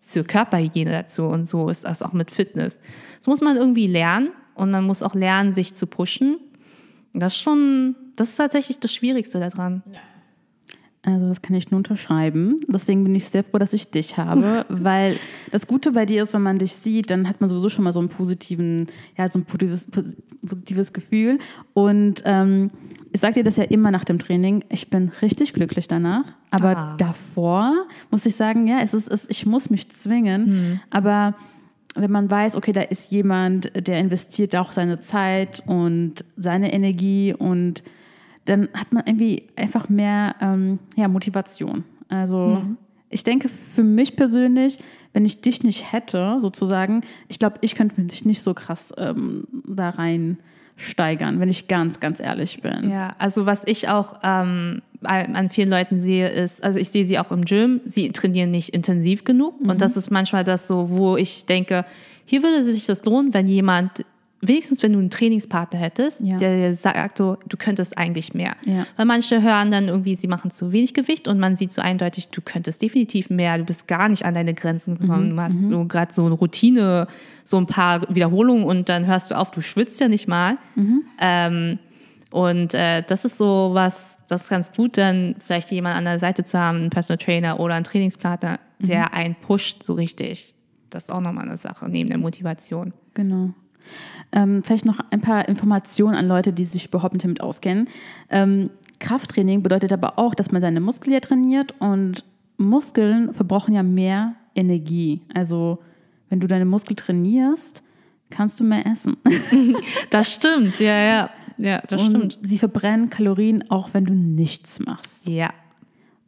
[0.00, 2.78] zur Körperhygiene dazu und so ist das auch mit Fitness.
[3.16, 6.36] Das muss man irgendwie lernen und man muss auch lernen, sich zu pushen.
[7.14, 9.82] Das ist schon, das ist tatsächlich das Schwierigste daran.
[9.90, 9.98] Ja.
[11.04, 12.60] Also das kann ich nur unterschreiben.
[12.68, 15.16] Deswegen bin ich sehr froh, dass ich dich habe, weil
[15.50, 17.92] das Gute bei dir ist, wenn man dich sieht, dann hat man sowieso schon mal
[17.92, 18.86] so einen positiven,
[19.18, 19.88] ja, so ein positives,
[20.46, 21.40] positives Gefühl.
[21.74, 22.70] Und ähm,
[23.12, 24.64] ich sage dir das ja immer nach dem Training.
[24.68, 26.96] Ich bin richtig glücklich danach, aber ah.
[26.98, 27.74] davor
[28.12, 30.80] muss ich sagen, ja, es ist, es, ich muss mich zwingen, hm.
[30.90, 31.34] aber
[31.94, 37.34] wenn man weiß, okay, da ist jemand, der investiert auch seine Zeit und seine Energie
[37.34, 37.82] und
[38.44, 41.84] dann hat man irgendwie einfach mehr ähm, ja, Motivation.
[42.08, 42.76] Also mhm.
[43.10, 44.78] ich denke für mich persönlich,
[45.12, 49.46] wenn ich dich nicht hätte, sozusagen, ich glaube, ich könnte mich nicht so krass ähm,
[49.66, 50.38] da rein
[50.76, 52.90] steigern, wenn ich ganz, ganz ehrlich bin.
[52.90, 57.18] Ja, also was ich auch ähm, an vielen Leuten sehe, ist, also ich sehe sie
[57.18, 59.60] auch im Gym, sie trainieren nicht intensiv genug.
[59.60, 59.70] Mhm.
[59.70, 61.84] Und das ist manchmal das so, wo ich denke,
[62.24, 64.04] hier würde sich das lohnen, wenn jemand
[64.42, 66.36] wenigstens wenn du einen Trainingspartner hättest, ja.
[66.36, 68.56] der sagt so, du könntest eigentlich mehr.
[68.66, 68.86] Ja.
[68.96, 72.28] Weil manche hören dann irgendwie, sie machen zu wenig Gewicht und man sieht so eindeutig,
[72.28, 75.36] du könntest definitiv mehr, du bist gar nicht an deine Grenzen gekommen, mhm.
[75.36, 75.70] du hast mhm.
[75.70, 77.06] so gerade so eine Routine,
[77.44, 80.58] so ein paar Wiederholungen und dann hörst du auf, du schwitzt ja nicht mal.
[80.74, 81.04] Mhm.
[81.20, 81.78] Ähm,
[82.32, 86.18] und äh, das ist so was, das ist ganz gut, dann vielleicht jemand an der
[86.18, 89.08] Seite zu haben, einen Personal Trainer oder einen Trainingspartner, der mhm.
[89.12, 90.56] einen pusht so richtig.
[90.90, 92.92] Das ist auch nochmal eine Sache, neben der Motivation.
[93.14, 93.54] Genau.
[94.32, 97.88] Ähm, vielleicht noch ein paar Informationen an Leute, die sich überhaupt nicht damit auskennen.
[98.30, 102.24] Ähm, Krafttraining bedeutet aber auch, dass man seine Muskeln trainiert und
[102.56, 105.20] Muskeln verbrauchen ja mehr Energie.
[105.34, 105.80] Also
[106.28, 107.82] wenn du deine Muskeln trainierst,
[108.30, 109.16] kannst du mehr essen.
[110.10, 111.30] Das stimmt, ja, ja.
[111.58, 112.38] Ja, das und stimmt.
[112.42, 115.28] Sie verbrennen Kalorien, auch wenn du nichts machst.
[115.28, 115.50] Ja.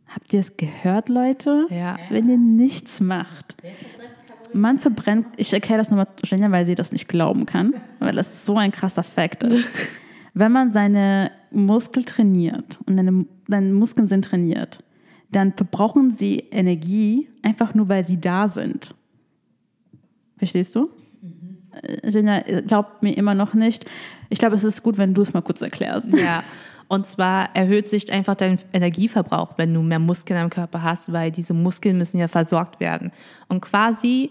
[0.07, 1.67] Habt ihr es gehört, Leute?
[1.71, 1.97] Ja.
[2.11, 3.57] Wenn ihr nichts macht
[4.55, 8.47] man verbrennt, ich erkläre das nochmal schneller, weil sie das nicht glauben kann, weil das
[8.47, 9.71] so ein krasser Fakt ist.
[10.35, 14.83] Wenn man seine Muskeln trainiert und deine, deine Muskeln sind trainiert,
[15.31, 18.95] dann verbrauchen sie Energie einfach nur, weil sie da sind.
[20.39, 20.91] Verstehst du?
[21.23, 21.59] Mhm.
[22.05, 23.85] Jenja glaubt mir immer noch nicht.
[24.29, 26.13] Ich glaube, es ist gut, wenn du es mal kurz erklärst.
[26.13, 26.43] Ja.
[26.89, 31.31] Und zwar erhöht sich einfach dein Energieverbrauch, wenn du mehr Muskeln am Körper hast, weil
[31.31, 33.11] diese Muskeln müssen ja versorgt werden.
[33.49, 34.31] Und quasi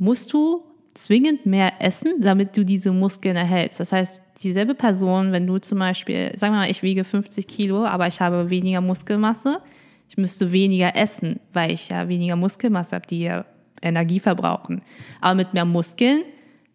[0.00, 3.78] musst du zwingend mehr essen, damit du diese Muskeln erhältst.
[3.78, 7.84] Das heißt, dieselbe Person, wenn du zum Beispiel, sagen wir mal, ich wiege 50 Kilo,
[7.84, 9.60] aber ich habe weniger Muskelmasse,
[10.08, 13.44] ich müsste weniger essen, weil ich ja weniger Muskelmasse habe, die ja
[13.80, 14.82] Energie verbrauchen.
[15.20, 16.22] Aber mit mehr Muskeln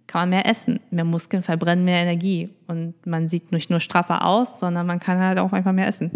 [0.07, 0.79] kann man mehr essen.
[0.91, 2.49] Mehr Muskeln verbrennen mehr Energie.
[2.67, 6.11] Und man sieht nicht nur straffer aus, sondern man kann halt auch einfach mehr essen.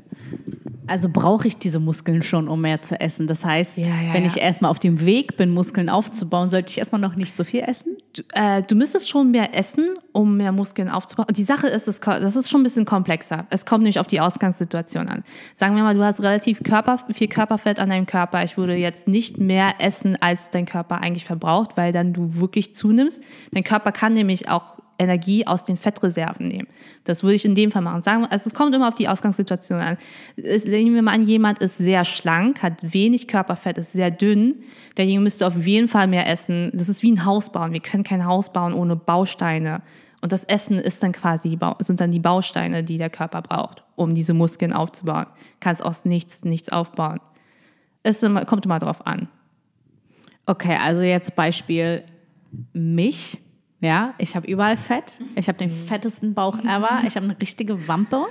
[0.89, 3.27] Also brauche ich diese Muskeln schon, um mehr zu essen.
[3.27, 6.79] Das heißt, ja, ja, wenn ich erstmal auf dem Weg bin, Muskeln aufzubauen, sollte ich
[6.79, 7.97] erstmal noch nicht so viel essen?
[8.13, 11.27] Du, äh, du müsstest schon mehr essen, um mehr Muskeln aufzubauen.
[11.29, 13.45] Und die Sache ist, das ist schon ein bisschen komplexer.
[13.49, 15.23] Es kommt nämlich auf die Ausgangssituation an.
[15.53, 18.43] Sagen wir mal, du hast relativ Körper, viel Körperfett an deinem Körper.
[18.43, 22.75] Ich würde jetzt nicht mehr essen, als dein Körper eigentlich verbraucht, weil dann du wirklich
[22.75, 23.21] zunimmst.
[23.51, 26.67] Dein Körper kann nämlich auch Energie aus den Fettreserven nehmen.
[27.05, 28.01] Das würde ich in dem Fall machen.
[28.01, 29.97] Sagen, also es kommt immer auf die Ausgangssituation an.
[30.35, 34.63] Es, nehmen wir mal an, jemand ist sehr schlank, hat wenig Körperfett, ist sehr dünn.
[34.97, 36.71] Derjenige müsste auf jeden Fall mehr essen.
[36.73, 37.73] Das ist wie ein Haus bauen.
[37.73, 39.81] Wir können kein Haus bauen ohne Bausteine.
[40.21, 44.13] Und das Essen ist dann quasi, sind dann die Bausteine, die der Körper braucht, um
[44.13, 45.27] diese Muskeln aufzubauen.
[45.61, 47.21] Kannst aus nichts nichts aufbauen.
[48.03, 49.29] Es kommt immer drauf an.
[50.45, 52.03] Okay, also jetzt Beispiel
[52.73, 53.37] mich
[53.81, 55.13] ja, ich habe überall Fett.
[55.35, 57.01] Ich habe den fettesten Bauch ever.
[57.07, 58.25] Ich habe eine richtige Wampe.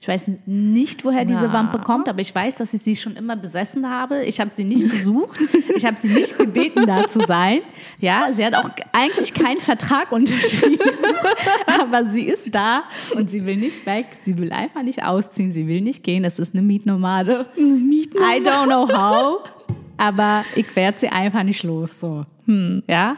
[0.00, 1.52] Ich weiß nicht, woher diese Na.
[1.52, 4.24] Wampe kommt, aber ich weiß, dass ich sie schon immer besessen habe.
[4.24, 5.38] Ich habe sie nicht gesucht.
[5.76, 7.60] Ich habe sie nicht gebeten, da zu sein.
[8.00, 10.78] Ja, sie hat auch eigentlich keinen Vertrag unterschrieben,
[11.80, 12.82] aber sie ist da
[13.14, 14.06] und sie will nicht weg.
[14.22, 15.52] Sie will einfach nicht ausziehen.
[15.52, 16.24] Sie will nicht gehen.
[16.24, 17.46] Das ist eine Mietnomade.
[17.56, 18.38] Eine Mietnomade.
[18.38, 19.48] I don't know how,
[19.96, 22.00] aber ich werde sie einfach nicht los.
[22.00, 23.16] So, hm, ja.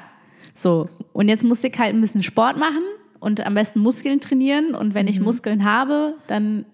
[0.55, 2.83] So, und jetzt musste ich halt ein bisschen Sport machen
[3.21, 4.75] und am besten Muskeln trainieren.
[4.75, 6.65] Und wenn ich Muskeln habe, dann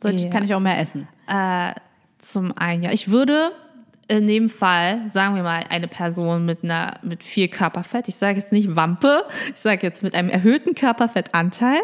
[0.00, 1.08] sollte, kann ich auch mehr essen.
[1.28, 1.72] Äh,
[2.18, 2.92] zum einen, ja.
[2.92, 3.52] Ich würde
[4.08, 8.38] in dem Fall, sagen wir mal, eine Person mit einer mit viel Körperfett, ich sage
[8.38, 11.80] jetzt nicht Wampe, ich sage jetzt mit einem erhöhten Körperfettanteil,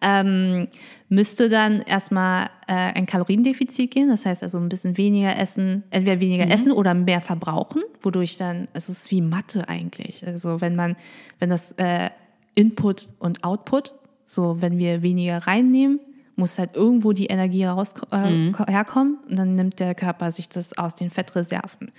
[0.00, 0.68] ähm,
[1.14, 4.08] müsste dann erstmal äh, ein Kaloriendefizit gehen.
[4.08, 8.68] Das heißt also ein bisschen weniger essen, entweder weniger essen oder mehr verbrauchen, wodurch dann,
[8.72, 10.26] es ist wie Mathe eigentlich.
[10.26, 10.96] Also wenn man,
[11.38, 12.10] wenn das äh,
[12.54, 16.00] Input und Output, so wenn wir weniger reinnehmen,
[16.36, 20.48] muss halt irgendwo die Energie raus, äh, ko- herkommen und dann nimmt der Körper sich
[20.48, 21.92] das aus den Fettreserven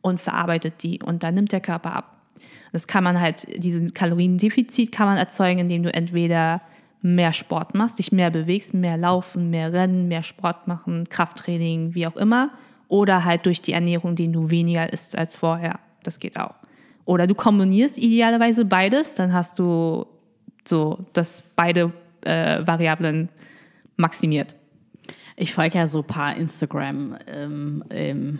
[0.00, 2.16] und verarbeitet die und dann nimmt der Körper ab.
[2.72, 6.62] Das kann man halt, diesen Kaloriendefizit kann man erzeugen, indem du entweder
[7.02, 12.06] mehr Sport machst, dich mehr bewegst, mehr laufen, mehr rennen, mehr Sport machen, Krafttraining, wie
[12.06, 12.50] auch immer.
[12.88, 15.80] Oder halt durch die Ernährung, den du weniger isst als vorher.
[16.04, 16.54] Das geht auch.
[17.04, 20.06] Oder du kombinierst idealerweise beides, dann hast du
[20.64, 23.28] so, dass beide äh, Variablen
[23.96, 24.54] maximiert.
[25.36, 28.38] Ich folge ja so ein paar Instagram ähm, ähm,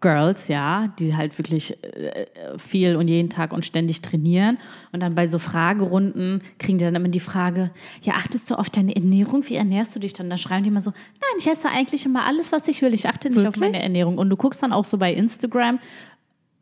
[0.00, 4.58] Girls, ja, die halt wirklich äh, viel und jeden Tag und ständig trainieren.
[4.92, 7.70] Und dann bei so Fragerunden kriegen die dann immer die Frage,
[8.02, 9.48] ja, achtest du auf deine Ernährung?
[9.48, 10.28] Wie ernährst du dich dann?
[10.28, 12.94] Dann schreiben die immer so, nein, ich esse eigentlich immer alles, was ich will.
[12.94, 14.18] Ich achte nicht auf meine Ernährung.
[14.18, 15.80] Und du guckst dann auch so bei Instagram,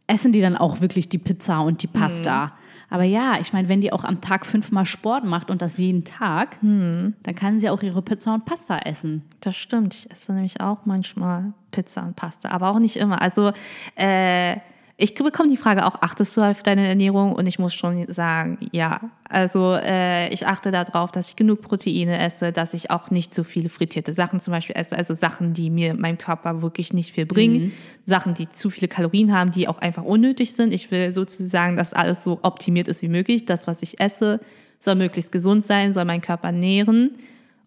[0.06, 2.56] essen die dann auch wirklich die Pizza und die Pasta.
[2.88, 6.04] Aber ja, ich meine, wenn die auch am Tag fünfmal Sport macht und das jeden
[6.04, 9.22] Tag, dann kann sie auch ihre Pizza und Pasta essen.
[9.40, 9.94] Das stimmt.
[9.94, 13.20] Ich esse nämlich auch manchmal Pizza und Pasta, aber auch nicht immer.
[13.20, 13.52] Also
[13.96, 14.56] äh,
[14.98, 17.34] ich bekomme die Frage auch, achtest du auf deine Ernährung?
[17.34, 19.00] Und ich muss schon sagen, ja.
[19.28, 23.44] Also äh, ich achte darauf, dass ich genug Proteine esse, dass ich auch nicht zu
[23.44, 24.96] viele frittierte Sachen zum Beispiel esse.
[24.96, 27.72] Also Sachen, die mir meinem Körper wirklich nicht viel bringen.
[28.06, 30.72] Sachen, die zu viele Kalorien haben, die auch einfach unnötig sind.
[30.72, 33.44] Ich will sozusagen, dass alles so optimiert ist wie möglich.
[33.44, 34.40] Das, was ich esse,
[34.78, 37.10] soll möglichst gesund sein, soll meinen Körper nähren.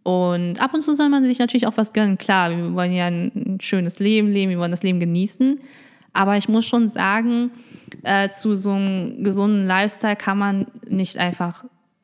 [0.01, 2.17] Und ab und zu soll man sich natürlich auch was gönnen.
[2.17, 5.59] Klar, wir wollen ja ein schönes Leben leben, wir wollen das Leben genießen.
[6.13, 7.51] Aber ich muss schon sagen,
[8.03, 11.63] äh, zu so einem gesunden Lifestyle kann man nicht einfach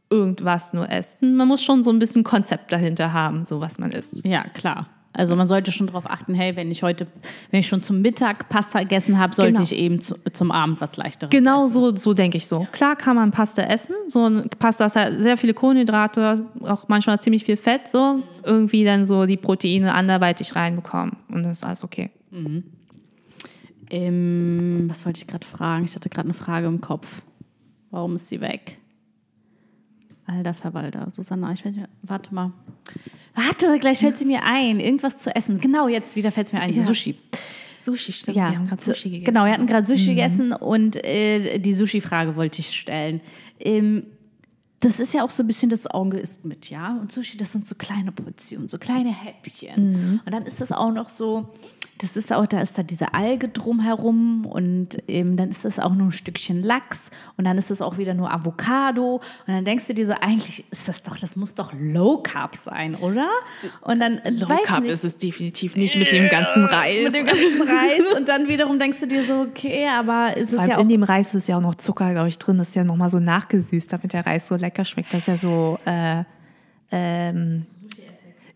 [0.10, 1.36] irgendwas nur essen.
[1.36, 4.26] Man muss schon so ein bisschen Konzept dahinter haben, so was man isst.
[4.26, 4.88] Ja, klar.
[5.18, 7.08] Also man sollte schon darauf achten, hey, wenn ich heute,
[7.50, 9.64] wenn ich schon zum Mittag Pasta gegessen habe, sollte Genau.
[9.64, 11.74] ich eben zu, zum Abend was leichteres Genau essen.
[11.74, 12.68] so, so denke ich so.
[12.74, 13.96] Klar kann man Pasta essen.
[14.08, 18.84] So ein Pasta ist ja sehr viele Kohlenhydrate, auch manchmal ziemlich viel Fett, so irgendwie
[18.84, 21.16] dann so die Proteine anderweitig reinbekommen.
[21.30, 22.12] Und das ist alles okay.
[23.96, 25.86] Ähm, was wollte ich gerade fragen?
[25.86, 27.22] Ich hatte gerade eine Frage im Kopf.
[27.92, 28.78] Warum ist sie weg?
[30.26, 31.08] Alter Verwalter.
[31.12, 31.88] Susanna, ich weiß nicht.
[32.02, 32.52] Warte mal.
[33.36, 34.82] Warte, gleich fällt sie mir ein.
[34.82, 35.62] Irgendwas zu essen.
[35.62, 36.74] Genau, jetzt wieder fällt es mir ein.
[36.74, 36.82] Ja.
[36.82, 37.18] Sushi.
[37.80, 38.36] Sushi, stimmt.
[38.36, 39.26] Ja, wir haben gerade Sushi gegessen.
[39.26, 43.22] Genau, wir hatten gerade Sushi gegessen und äh, die Sushi-Frage wollte ich stellen.
[43.60, 44.08] Ähm,
[44.80, 46.98] das ist ja auch so ein bisschen das Auge isst mit, ja.
[47.00, 50.22] Und Sushi, das sind so kleine Portionen, so kleine Häppchen.
[50.26, 51.54] Und dann ist das auch noch so,
[52.00, 55.94] das ist auch, da ist da diese Alge drumherum und ähm, dann ist das auch
[55.94, 59.22] nur ein Stückchen Lachs und dann ist das auch wieder nur Avocado.
[59.48, 62.58] Und dann denkst du dir so, eigentlich ist das doch, das muss doch Low Carb
[62.58, 63.30] sein, oder?
[63.80, 67.06] Und dann äh, Low Carb nicht, ist es definitiv nicht mit dem ganzen Reis.
[67.06, 68.18] mit dem ganzen Reis.
[68.18, 70.82] Und dann wiederum denkst du dir so, okay, aber es Vor ist ja auch.
[70.82, 72.58] in dem Reis ist ja auch noch Zucker, glaube ich, drin.
[72.58, 75.14] Das ist ja nochmal so nachgesüßt, damit der Reis so lecker schmeckt.
[75.14, 76.24] Das ist ja so, äh,
[76.92, 77.66] ähm,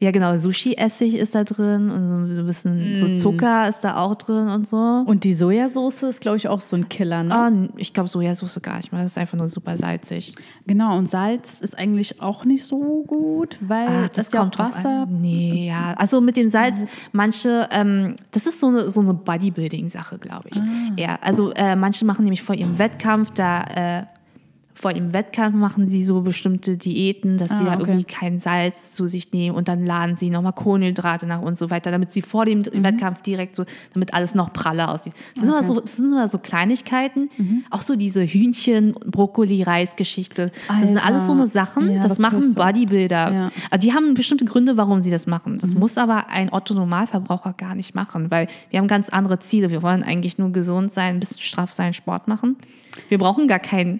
[0.01, 4.15] ja genau, Sushi-Essig ist da drin und so ein bisschen so Zucker ist da auch
[4.15, 4.77] drin und so.
[4.77, 7.35] Und die Sojasauce ist, glaube ich, auch so ein Killer, ne?
[7.35, 9.01] Ah, ich glaube Sojasauce gar nicht mehr.
[9.03, 10.35] Das ist einfach nur super salzig.
[10.65, 14.57] Genau, und Salz ist eigentlich auch nicht so gut, weil Ah, das das ja kommt
[14.57, 15.01] drauf Wasser.
[15.01, 15.19] an.
[15.19, 15.93] Nee, ja.
[15.97, 20.61] Also mit dem Salz, manche, ähm, das ist so eine, so eine Bodybuilding-Sache, glaube ich.
[20.97, 24.03] Ja, also äh, manche machen nämlich vor ihrem Wettkampf, da äh,
[24.81, 27.81] vor ihrem Wettkampf machen sie so bestimmte Diäten, dass sie Ah, da okay.
[27.81, 31.69] irgendwie kein Salz zu sich nehmen und dann laden sie nochmal Kohlenhydrate nach und so
[31.69, 32.83] weiter, damit sie vor dem Mhm.
[32.83, 35.13] Wettkampf direkt so, damit alles noch praller aussieht.
[35.35, 37.29] Das sind, immer so, das sind immer so Kleinigkeiten.
[37.37, 37.63] Mhm.
[37.71, 40.51] Auch so diese Hühnchen, Brokkoli, Reis-Geschichte.
[40.69, 42.53] Das sind alles so eine Sachen, Ja, das, das machen.
[42.53, 43.31] Bodybuilder.
[43.33, 43.51] Ja.
[43.69, 45.57] Also die haben bestimmte Gründe, warum sie das machen.
[45.59, 49.69] Das muss aber ein Otto-Normalverbraucher gar nicht machen, weil wir haben ganz andere Ziele.
[49.71, 52.55] Wir wollen eigentlich nur gesund sein, ein bisschen straff sein, Sport machen.
[53.09, 53.99] Wir brauchen gar keinen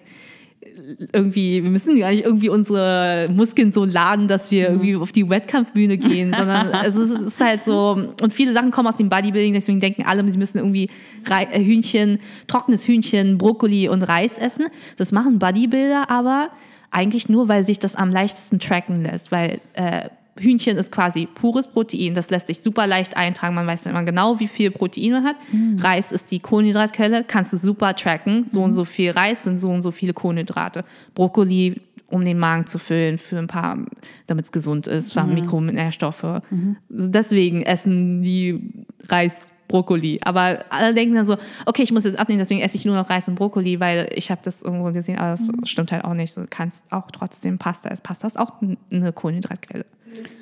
[1.12, 5.28] irgendwie, wir müssen gar nicht irgendwie unsere Muskeln so laden, dass wir irgendwie auf die
[5.28, 9.54] Wettkampfbühne gehen, sondern also es ist halt so, und viele Sachen kommen aus dem Bodybuilding,
[9.54, 10.88] deswegen denken alle, sie müssen irgendwie
[11.28, 14.66] äh, Hühnchen, trockenes Hühnchen, Brokkoli und Reis essen.
[14.96, 16.50] Das machen Bodybuilder aber
[16.90, 21.66] eigentlich nur, weil sich das am leichtesten tracken lässt, weil äh, Hühnchen ist quasi pures
[21.66, 25.24] Protein, das lässt sich super leicht eintragen, man weiß immer genau, wie viel Protein man
[25.24, 25.36] hat.
[25.78, 29.68] Reis ist die Kohlenhydratquelle, kannst du super tracken, so und so viel Reis sind so
[29.70, 30.84] und so viele Kohlenhydrate.
[31.14, 33.78] Brokkoli um den Magen zu füllen, für ein paar,
[34.26, 36.42] damit es gesund ist, für Mikronährstoffe.
[36.88, 40.20] Deswegen essen die Reis, Brokkoli.
[40.24, 43.08] Aber alle denken dann so, okay, ich muss jetzt abnehmen, deswegen esse ich nur noch
[43.08, 46.36] Reis und Brokkoli, weil ich habe das irgendwo gesehen, aber das stimmt halt auch nicht.
[46.36, 48.02] Du kannst auch trotzdem Pasta essen.
[48.02, 48.54] Pasta ist auch
[48.90, 49.86] eine Kohlenhydratquelle.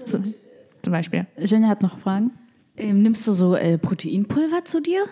[0.04, 0.22] So,
[0.82, 1.26] zum Beispiel.
[1.38, 2.32] Jenny hat noch Fragen.
[2.76, 5.04] Ähm, nimmst du so äh, Proteinpulver zu dir?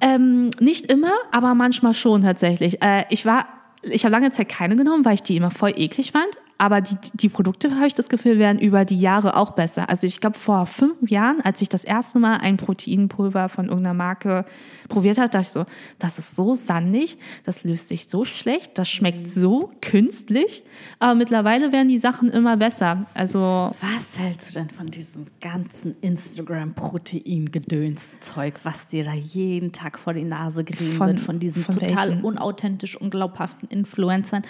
[0.00, 2.82] Ähm, nicht immer, aber manchmal schon tatsächlich.
[2.82, 3.46] Äh, ich war,
[3.82, 6.28] ich habe lange Zeit keine genommen, weil ich die immer voll eklig fand.
[6.58, 9.90] Aber die, die Produkte, habe ich das Gefühl, werden über die Jahre auch besser.
[9.90, 13.92] Also ich glaube, vor fünf Jahren, als ich das erste Mal ein Proteinpulver von irgendeiner
[13.94, 14.44] Marke
[14.88, 15.66] probiert habe, dachte ich so,
[15.98, 20.62] das ist so sandig, das löst sich so schlecht, das schmeckt so künstlich.
[20.98, 23.04] Aber mittlerweile werden die Sachen immer besser.
[23.12, 30.14] Also Was hältst du denn von diesem ganzen Instagram-Protein-Gedöns-Zeug, was dir da jeden Tag vor
[30.14, 32.24] die Nase gerieben Von- wird, von diesen von total welchen?
[32.24, 34.42] unauthentisch, unglaubhaften Influencern?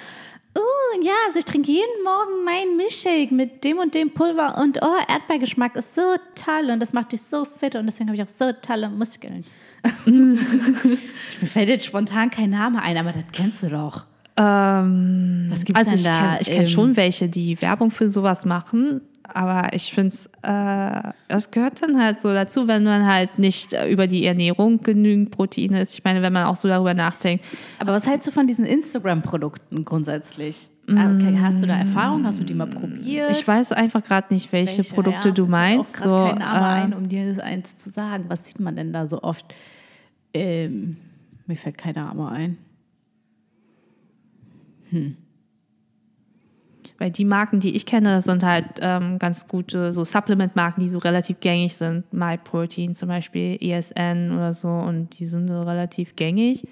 [0.56, 4.78] Oh, ja, also ich trinke jeden Morgen meinen Milchshake mit dem und dem Pulver und
[4.82, 8.22] oh, Erdbeergeschmack ist so toll und das macht dich so fit und deswegen habe ich
[8.22, 9.44] auch so tolle Muskeln.
[10.06, 10.38] Mir
[11.46, 14.04] fällt jetzt spontan kein Name ein, aber das kennst du doch.
[14.36, 16.34] Ähm, Was gibt's also denn da?
[16.34, 19.00] kenn- Ich kenne Ähm, schon welche, die Werbung für sowas machen,
[19.32, 23.72] aber ich finde es, äh, das gehört dann halt so dazu, wenn man halt nicht
[23.72, 25.94] äh, über die Ernährung genügend Proteine isst.
[25.94, 27.44] Ich meine, wenn man auch so darüber nachdenkt,
[27.78, 30.70] Aber was hältst du von diesen Instagram-Produkten grundsätzlich?
[30.88, 32.24] Okay, hast du da Erfahrung?
[32.24, 33.30] Hast du die mal probiert?
[33.30, 35.96] ich weiß einfach gerade nicht, welche, Produkte ja, du meinst.
[35.98, 38.26] Auch So, grad kein Name äh, ein, um dir eins zu sagen.
[38.28, 39.52] Was sieht man denn da so oft?
[40.32, 40.96] Ähm,
[41.46, 42.58] mir fällt kein Name ein.
[46.98, 50.88] Weil die Marken, die ich kenne, das sind halt ähm, ganz gute so Supplement-Marken, die
[50.88, 52.04] so relativ gängig sind.
[52.12, 56.66] MyProtein zum Beispiel, ESN oder so und die sind so relativ gängig.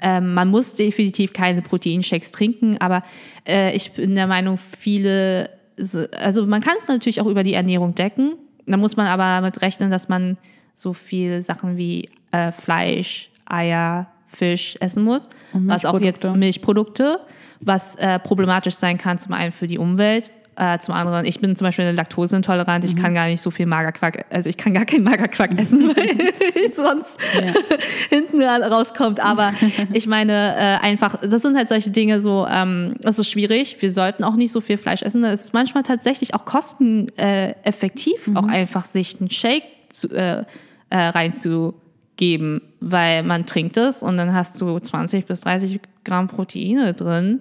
[0.00, 3.02] Ähm, man muss definitiv keine Proteinshakes trinken, aber
[3.48, 7.54] äh, ich bin der Meinung, viele, so- also man kann es natürlich auch über die
[7.54, 8.34] Ernährung decken.
[8.66, 10.36] Da muss man aber damit rechnen, dass man
[10.74, 15.28] so viel Sachen wie äh, Fleisch, Eier, Fisch essen muss,
[15.68, 17.20] was auch jetzt Milchprodukte.
[17.64, 21.56] Was äh, problematisch sein kann, zum einen für die Umwelt, äh, zum anderen, ich bin
[21.56, 24.84] zum Beispiel eine Laktoseintolerant, ich kann gar nicht so viel Magerquark, also ich kann gar
[24.84, 27.16] keinen Magerquark essen, weil sonst
[28.10, 29.20] hinten rauskommt.
[29.20, 29.52] Aber
[29.92, 33.80] ich meine, äh, einfach, das sind halt solche Dinge so, ähm, das ist schwierig.
[33.80, 35.24] Wir sollten auch nicht so viel Fleisch essen.
[35.24, 40.44] Es ist manchmal tatsächlich auch kosteneffektiv, äh, effektiv, auch einfach sich einen Shake zu, äh,
[40.90, 40.96] äh,
[42.14, 47.40] reinzugeben, weil man trinkt es und dann hast du 20 bis 30 Gramm Proteine drin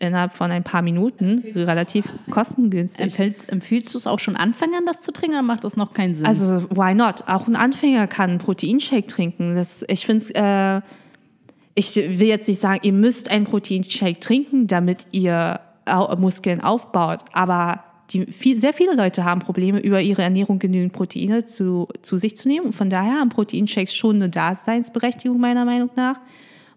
[0.00, 3.04] innerhalb von ein paar Minuten, relativ kostengünstig.
[3.04, 6.14] Empfiehlst, empfiehlst du es auch schon Anfängern, das zu trinken, oder macht das noch keinen
[6.14, 6.26] Sinn?
[6.26, 7.24] Also, why not?
[7.26, 9.54] Auch ein Anfänger kann einen Proteinshake trinken.
[9.54, 10.80] Das, ich finde äh,
[11.76, 15.60] ich will jetzt nicht sagen, ihr müsst einen Proteinshake trinken, damit ihr
[16.18, 17.20] Muskeln aufbaut.
[17.32, 22.16] Aber die, viel, sehr viele Leute haben Probleme, über ihre Ernährung genügend Proteine zu, zu
[22.16, 22.66] sich zu nehmen.
[22.66, 26.20] Und von daher haben Proteinshakes schon eine Daseinsberechtigung, meiner Meinung nach.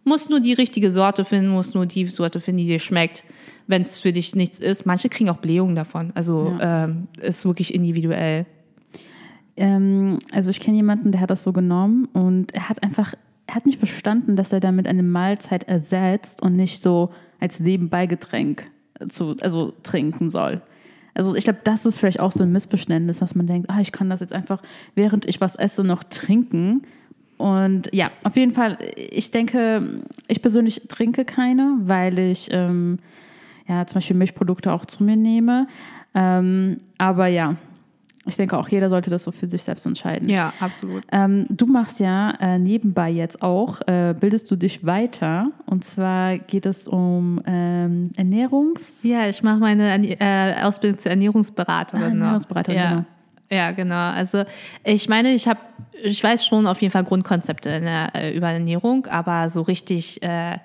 [0.03, 3.23] Muss nur die richtige Sorte finden, muss nur die Sorte finden, die dir schmeckt.
[3.67, 4.85] Wenn es für dich nichts ist.
[4.85, 6.11] Manche kriegen auch Blähungen davon.
[6.15, 8.45] Also ähm, ist wirklich individuell.
[9.57, 13.15] Ähm, also ich kenne jemanden, der hat das so genommen und er hat einfach,
[13.47, 18.67] er hat nicht verstanden, dass er damit eine Mahlzeit ersetzt und nicht so als Nebenbeigetränk
[19.09, 20.61] zu, also trinken soll.
[21.17, 23.91] Also ich glaube, das ist vielleicht auch so ein Missverständnis, dass man denkt, ah, ich
[23.91, 24.61] kann das jetzt einfach,
[24.93, 26.83] während ich was esse, noch trinken.
[27.37, 32.99] Und ja, auf jeden Fall, ich denke, ich persönlich trinke keine, weil ich ähm,
[33.67, 35.65] ja zum Beispiel Milchprodukte auch zu mir nehme.
[36.13, 37.55] Ähm, aber ja,
[38.27, 40.29] ich denke auch, jeder sollte das so für sich selbst entscheiden.
[40.29, 41.03] Ja, absolut.
[41.11, 45.51] Ähm, du machst ja äh, nebenbei jetzt auch, äh, bildest du dich weiter.
[45.65, 49.03] Und zwar geht es um ähm, Ernährungs...
[49.03, 52.03] Ja, ich mache meine äh, Ausbildung zur Ernährungsberaterin.
[52.03, 52.07] Ah.
[52.07, 52.89] Ernährungsberaterin, ja.
[52.89, 53.05] genau.
[53.49, 54.11] Ja, genau.
[54.11, 54.43] Also
[54.83, 55.59] ich meine, ich habe,
[56.03, 60.57] ich weiß schon auf jeden Fall Grundkonzepte der, äh, über Ernährung, aber so richtig äh,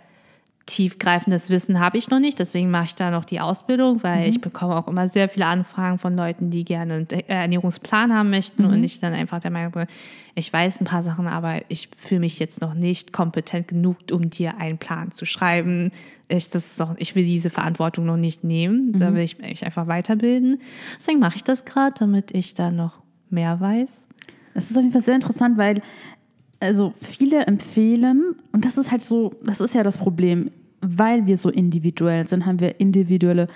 [0.67, 2.39] tiefgreifendes Wissen habe ich noch nicht.
[2.39, 5.99] Deswegen mache ich da noch die Ausbildung, weil ich bekomme auch immer sehr viele Anfragen
[5.99, 9.73] von Leuten, die gerne einen äh, Ernährungsplan haben möchten und ich dann einfach der Meinung
[9.73, 9.87] bin,
[10.35, 14.31] ich weiß ein paar Sachen, aber ich fühle mich jetzt noch nicht kompetent genug, um
[14.31, 15.91] dir einen Plan zu schreiben.
[16.29, 18.93] Ich, das ist doch, ich will diese Verantwortung noch nicht nehmen.
[18.93, 20.61] Da will ich mich einfach weiterbilden.
[20.97, 24.09] Deswegen mache ich das gerade, damit ich da noch mehr weiß.
[24.55, 25.83] Das ist auf jeden Fall sehr interessant, weil
[26.63, 30.51] also viele empfehlen, und das ist halt so, das ist ja das Problem,
[30.81, 33.49] weil wir so individuell sind, haben wir individuelle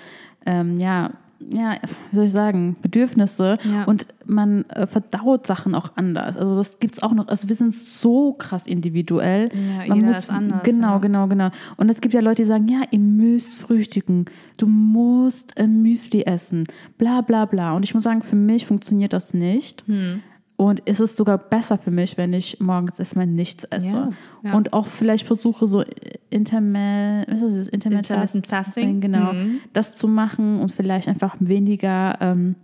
[0.45, 1.11] ähm, ja,
[1.51, 1.77] ja,
[2.09, 3.83] wie soll ich sagen, Bedürfnisse Ja.
[3.83, 6.35] und man äh, verdaut Sachen auch anders.
[6.35, 9.49] Also das gibt es auch noch, also wir sind so krass individuell.
[9.53, 10.97] Ja, man jeder muss, ist anders, Genau, ja.
[10.97, 11.49] genau, genau.
[11.75, 14.25] Und es gibt ja Leute, die sagen, ja, ihr müsst frühstücken,
[14.57, 16.63] du musst äh, Müsli essen,
[16.97, 17.75] bla bla bla.
[17.75, 19.85] Und ich muss sagen, für mich funktioniert das nicht.
[19.87, 20.21] Hm.
[20.57, 23.85] Und es ist sogar besser für mich, wenn ich morgens erstmal nichts esse.
[23.85, 24.09] Ja,
[24.43, 24.53] ja.
[24.55, 25.83] Und auch vielleicht versuche, so
[26.31, 27.67] Intermittent, was ist das?
[27.67, 28.99] Intermittent Intermittent Fasting.
[29.01, 29.33] Genau.
[29.33, 29.59] Mhm.
[29.73, 32.55] Das zu machen und vielleicht einfach weniger, ähm,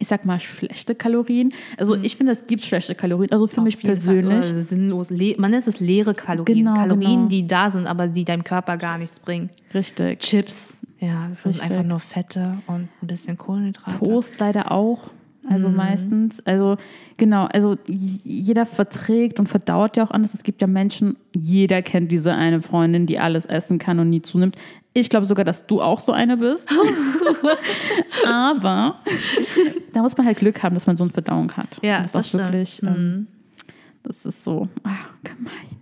[0.00, 1.52] ich sag mal, schlechte Kalorien.
[1.78, 3.30] Also ich finde, es gibt schlechte Kalorien.
[3.30, 3.90] Also für mich Mhm.
[3.90, 4.50] Auf Fall, persönlich.
[4.50, 5.10] äh, sinnlos.
[5.10, 6.58] Le man nennt es leere Kalorien.
[6.58, 7.28] Genau, Kalorien, genau.
[7.28, 9.50] die da sind, aber die deinem Körper gar nichts bringen.
[9.72, 10.18] Richtig.
[10.18, 11.70] Chips, ja, das sind Richtig.
[11.70, 13.98] einfach nur Fette und ein bisschen Kohlenhydrate.
[13.98, 15.10] Toast leider auch.
[15.48, 15.76] Also Mhm.
[15.76, 16.40] meistens.
[16.46, 16.76] Also
[17.16, 20.32] genau, also jeder verträgt und verdaut ja auch anders.
[20.34, 24.22] Es gibt ja Menschen, jeder kennt diese eine Freundin, die alles essen kann und nie
[24.22, 24.56] zunimmt.
[24.94, 26.68] Ich glaube sogar, dass du auch so eine bist.
[28.26, 29.00] Aber
[29.92, 31.78] da muss man halt Glück haben, dass man so eine Verdauung hat.
[31.82, 32.44] Ja, und das, das auch stimmt.
[32.44, 32.52] Mhm.
[32.52, 33.26] wirklich, ähm,
[34.02, 34.90] das ist so, ah,
[35.22, 35.73] gemein.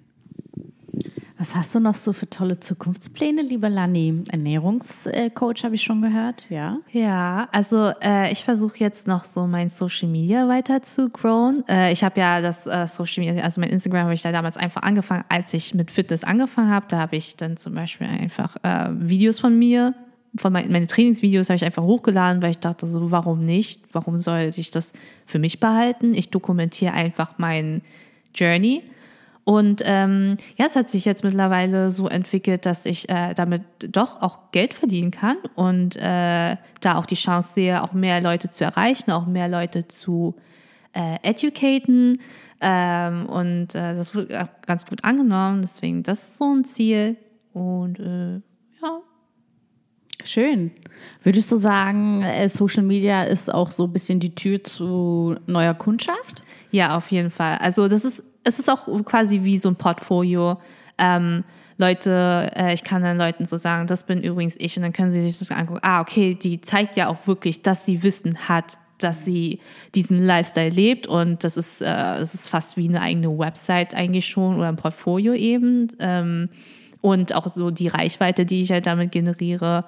[1.43, 4.23] Was hast du noch so für tolle Zukunftspläne, lieber Lani?
[4.31, 6.79] Ernährungscoach habe ich schon gehört, ja.
[6.93, 11.65] Ja, also äh, ich versuche jetzt noch so mein Social Media weiter zu growen.
[11.69, 14.57] Äh, ich habe ja das äh, Social Media, also mein Instagram habe ich da damals
[14.57, 16.87] einfach angefangen, als ich mit Fitness angefangen habe.
[16.89, 19.95] Da habe ich dann zum Beispiel einfach äh, Videos von mir,
[20.37, 23.83] von mein, meine Trainingsvideos habe ich einfach hochgeladen, weil ich dachte so, warum nicht?
[23.91, 24.93] Warum sollte ich das
[25.27, 26.15] für mich behalten?
[26.15, 27.83] Ich dokumentiere einfach meinen
[28.33, 28.85] Journey.
[29.45, 34.23] Und ähm, ja, es hat sich jetzt mittlerweile so entwickelt, dass ich äh, damit doch
[34.23, 38.65] auch Geld verdienen kann und äh, da auch die Chance sehe, auch mehr Leute zu
[38.65, 40.37] erreichen, auch mehr Leute zu
[40.93, 42.21] äh, educaten.
[42.61, 45.63] Ähm, und äh, das wird auch ganz gut angenommen.
[45.63, 47.17] Deswegen, das ist so ein Ziel.
[47.53, 48.35] Und äh,
[48.81, 49.01] ja,
[50.25, 50.71] Schön.
[51.23, 55.75] Würdest du sagen, äh, Social Media ist auch so ein bisschen die Tür zu neuer
[55.75, 56.45] Kundschaft?
[56.71, 57.59] Ja, auf jeden Fall.
[57.59, 60.61] Also das ist, es ist auch quasi wie so ein Portfolio.
[60.99, 61.45] Ähm,
[61.79, 65.11] Leute, äh, ich kann dann Leuten so sagen, das bin übrigens ich und dann können
[65.11, 65.81] sie sich das angucken.
[65.83, 69.61] Ah, okay, die zeigt ja auch wirklich, dass sie Wissen hat, dass sie
[69.95, 74.27] diesen Lifestyle lebt und das ist, äh, es ist fast wie eine eigene Website eigentlich
[74.29, 75.89] schon oder ein Portfolio eben.
[75.99, 76.51] Ähm,
[77.01, 79.87] und auch so die Reichweite, die ich halt damit generiere,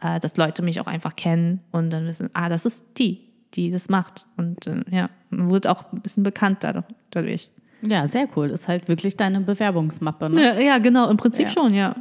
[0.00, 3.20] äh, dass Leute mich auch einfach kennen und dann wissen, ah, das ist die,
[3.54, 4.24] die das macht.
[4.38, 6.64] Und äh, ja, man wird auch ein bisschen bekannt
[7.10, 7.50] dadurch.
[7.82, 8.50] Ja, sehr cool.
[8.50, 10.30] Ist halt wirklich deine Bewerbungsmappe.
[10.30, 10.42] Ne?
[10.42, 11.52] Ja, ja, genau, im Prinzip Ja.
[11.52, 11.94] schon, ja.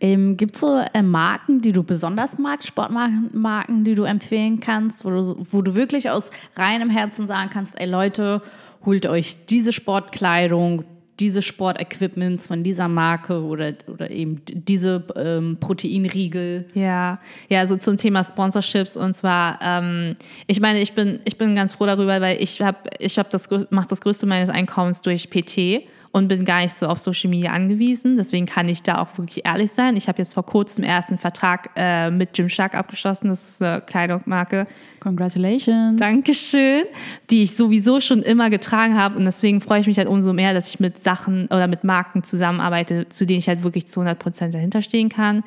[0.00, 4.58] Ähm, Gibt es so äh, Marken, die du besonders magst, Sportmarken, Marken, die du empfehlen
[4.60, 8.42] kannst, wo du, wo du wirklich aus reinem Herzen sagen kannst, ey Leute,
[8.84, 10.84] holt euch diese Sportkleidung,
[11.20, 16.66] diese Sportequipments von dieser Marke oder, oder eben diese ähm, Proteinriegel.
[16.74, 20.14] Ja, ja, so zum Thema Sponsorships und zwar, ähm,
[20.46, 23.48] ich meine, ich bin, ich bin ganz froh darüber, weil ich habe, ich habe das,
[23.70, 27.52] mache das größte meines Einkommens durch PT und bin gar nicht so auf Social Media
[27.52, 28.16] angewiesen.
[28.16, 29.96] Deswegen kann ich da auch wirklich ehrlich sein.
[29.96, 33.28] Ich habe jetzt vor kurzem erst einen Vertrag äh, mit Gymshark abgeschlossen.
[33.28, 34.66] Das ist eine Kleidungsmarke.
[35.00, 35.98] Congratulations.
[35.98, 36.84] Dankeschön,
[37.30, 39.16] die ich sowieso schon immer getragen habe.
[39.16, 42.22] Und deswegen freue ich mich halt umso mehr, dass ich mit Sachen oder mit Marken
[42.22, 45.42] zusammenarbeite, zu denen ich halt wirklich zu 100 Prozent dahinter stehen kann.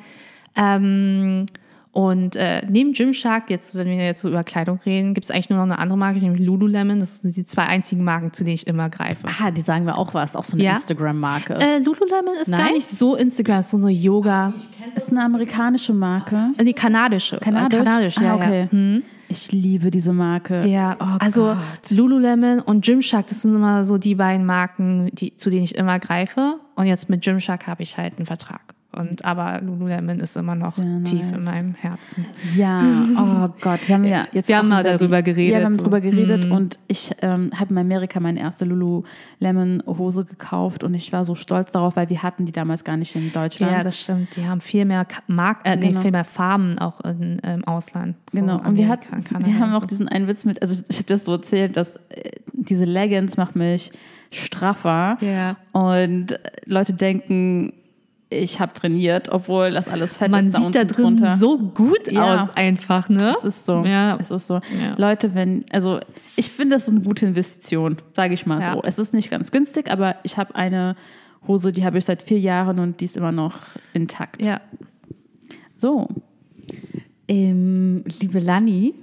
[0.56, 1.46] Ähm,
[1.96, 5.48] und äh, neben Gymshark, jetzt, wenn wir jetzt so über Kleidung reden, gibt es eigentlich
[5.48, 7.00] nur noch eine andere Marke, nämlich Lululemon.
[7.00, 9.26] Das sind die zwei einzigen Marken, zu denen ich immer greife.
[9.42, 10.74] Ah, die sagen mir auch was, auch so eine Ja?
[10.74, 11.54] Instagram-Marke.
[11.54, 12.74] Äh, Lululemon ist gar Nein?
[12.74, 14.52] nicht so Instagram, ist so eine Yoga.
[14.94, 16.50] Ist eine amerikanische Marke.
[16.58, 17.38] Äh, Nee, kanadische.
[17.38, 17.80] Kanadisch?
[17.80, 18.68] Äh, kanadisch, ja, ah, okay.
[18.70, 19.00] ja.
[19.28, 20.66] Ich liebe diese Marke.
[20.66, 21.90] Ja, oh also Gott.
[21.90, 25.98] Lululemon und Gymshark, das sind immer so die beiden Marken, die, zu denen ich immer
[25.98, 26.60] greife.
[26.74, 28.65] Und jetzt mit Gymshark habe ich halt einen Vertrag.
[28.96, 31.36] Und aber Lululemon ist immer noch Sehr tief nice.
[31.38, 32.26] in meinem Herzen.
[32.56, 32.80] Ja,
[33.18, 35.74] oh Gott, wir haben ja jetzt Wir haben mal die- darüber geredet, Ja, wir haben
[35.74, 35.80] so.
[35.80, 41.12] darüber geredet und ich ähm, habe in Amerika meine erste Lululemon Hose gekauft und ich
[41.12, 43.72] war so stolz darauf, weil wir hatten die damals gar nicht in Deutschland.
[43.72, 44.34] Ja, das stimmt.
[44.36, 46.00] Die haben viel mehr Mark äh, nee, Genau.
[46.00, 48.16] viel mehr Farben auch in, im Ausland.
[48.32, 50.96] So Genau, und wir, hatten, Kanada wir haben auch diesen einen Witz mit, also ich
[50.96, 53.92] habe das so erzählt, dass äh, diese Leggings macht mich
[54.30, 55.56] straffer Ja.
[55.72, 57.72] und äh, Leute denken,
[58.28, 61.36] ich habe trainiert, obwohl das alles fett Man ist da sieht da unten drin drunter.
[61.38, 62.42] so gut Ja.
[62.44, 63.34] aus einfach, ne?
[63.38, 63.84] Es ist so.
[63.84, 64.18] Ja.
[64.20, 64.54] Es ist so.
[64.54, 64.94] Ja.
[64.96, 66.00] Leute, wenn, also
[66.34, 68.74] ich finde, das ist eine gute Investition, sage ich mal Ja.
[68.74, 68.82] so.
[68.82, 70.96] Es ist nicht ganz günstig, aber ich habe eine
[71.46, 73.54] Hose, die habe ich seit vier Jahren und die ist immer noch
[73.94, 74.42] intakt.
[74.44, 74.60] Ja.
[75.76, 76.08] So.
[77.28, 78.94] Ähm, liebe Lani,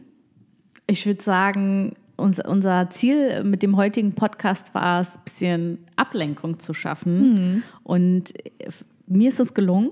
[0.88, 6.60] ich würde sagen, unser, unser Ziel mit dem heutigen Podcast war es, ein bisschen Ablenkung
[6.60, 7.64] zu schaffen.
[7.84, 8.70] Und äh,
[9.08, 9.92] mir ist es gelungen.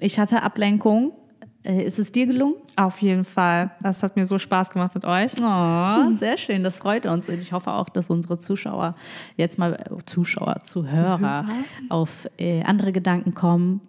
[0.00, 1.12] Ich hatte Ablenkung.
[1.62, 2.54] Äh, ist es dir gelungen?
[2.76, 3.72] Auf jeden Fall.
[3.82, 5.32] Das hat mir so Spaß gemacht mit euch.
[5.42, 7.28] Oh, sehr schön, das freut uns.
[7.28, 8.94] Und ich hoffe auch, dass unsere Zuschauer
[9.36, 11.46] jetzt mal, Zuschauer, Zuhörer, Zuhörer.
[11.90, 13.82] auf äh, andere Gedanken kommen.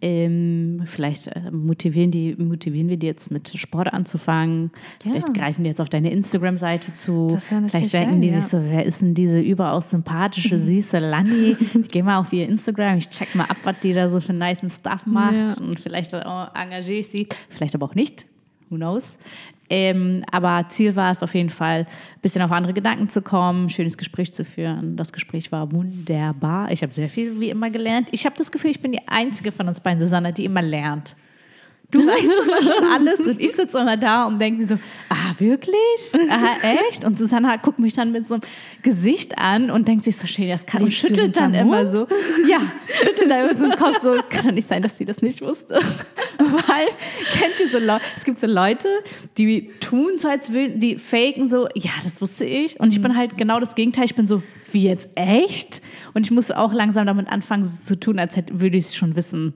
[0.00, 4.70] Ähm, vielleicht äh, motivieren, die, motivieren wir die jetzt mit Sport anzufangen.
[5.02, 5.10] Ja.
[5.10, 7.30] Vielleicht greifen die jetzt auf deine Instagram-Seite zu.
[7.32, 7.38] Ja
[7.68, 8.40] vielleicht denken geil, die ja.
[8.40, 11.56] sich so, wer ist denn diese überaus sympathische, süße Lani?
[11.74, 14.32] ich gehe mal auf ihr Instagram, ich check mal ab, was die da so für
[14.32, 15.60] nice Stuff macht.
[15.60, 18.26] Und vielleicht oh, engagiere ich sie, vielleicht aber auch nicht.
[18.70, 19.18] Who knows?
[19.70, 23.70] Ähm, aber Ziel war es auf jeden Fall, ein bisschen auf andere Gedanken zu kommen,
[23.70, 24.96] schönes Gespräch zu führen.
[24.96, 26.70] Das Gespräch war wunderbar.
[26.72, 28.08] Ich habe sehr viel wie immer gelernt.
[28.12, 31.16] Ich habe das Gefühl, ich bin die einzige von uns beiden, Susanne, die immer lernt.
[31.90, 34.74] Du weißt immer schon alles und ich sitze immer da und denke mir so,
[35.08, 36.12] ah, wirklich?
[36.28, 37.02] Ah, echt?
[37.06, 38.42] Und Susanna guckt mich dann mit so einem
[38.82, 42.06] Gesicht an und denkt sich so, schön, das kann und schüttelt dann immer so.
[42.46, 42.60] Ja,
[43.02, 45.22] schüttelt dann immer so den Kopf so, es kann doch nicht sein, dass sie das
[45.22, 45.74] nicht wusste.
[46.38, 46.88] Weil,
[47.32, 48.88] kennt ihr so Leute, es gibt so Leute,
[49.38, 52.78] die tun so, als würden, die faken so, ja, das wusste ich.
[52.78, 55.82] Und ich bin halt genau das Gegenteil, ich bin so, wie jetzt echt?
[56.14, 58.96] Und ich musste auch langsam damit anfangen, so zu tun, als hätte, würde ich es
[58.96, 59.54] schon wissen.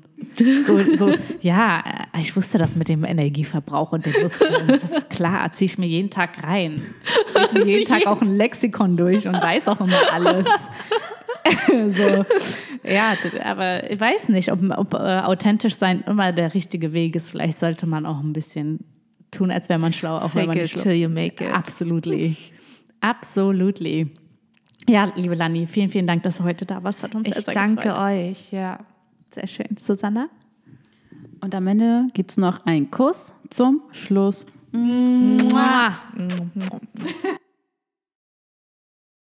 [0.67, 1.83] So, so, ja,
[2.19, 4.67] ich wusste das mit dem Energieverbrauch und dem Muskeln.
[4.69, 6.83] Das ist klar, ziehe ich mir jeden Tag rein.
[7.29, 10.47] Ich lese mir jeden Tag auch ein Lexikon durch und weiß auch immer alles.
[11.97, 12.25] so,
[12.89, 17.31] ja, aber ich weiß nicht, ob, ob äh, authentisch sein immer der richtige Weg ist.
[17.31, 18.81] Vielleicht sollte man auch ein bisschen
[19.31, 20.83] tun, als wäre man schlau, auch Fake wenn man it schlau.
[20.83, 21.53] till you make it.
[21.53, 22.37] Absolutely.
[23.01, 24.13] Absolutely.
[24.89, 27.03] Ja, liebe Lani, vielen, vielen Dank, dass du heute da warst.
[27.03, 27.99] Hat uns ich sehr, sehr danke gefreut.
[27.99, 28.79] euch, ja.
[29.31, 29.77] Sehr schön.
[29.79, 30.29] Susanna?
[31.41, 34.47] Und am Ende gibt es noch einen Kuss zum Schluss.
[34.73, 35.95] Mua.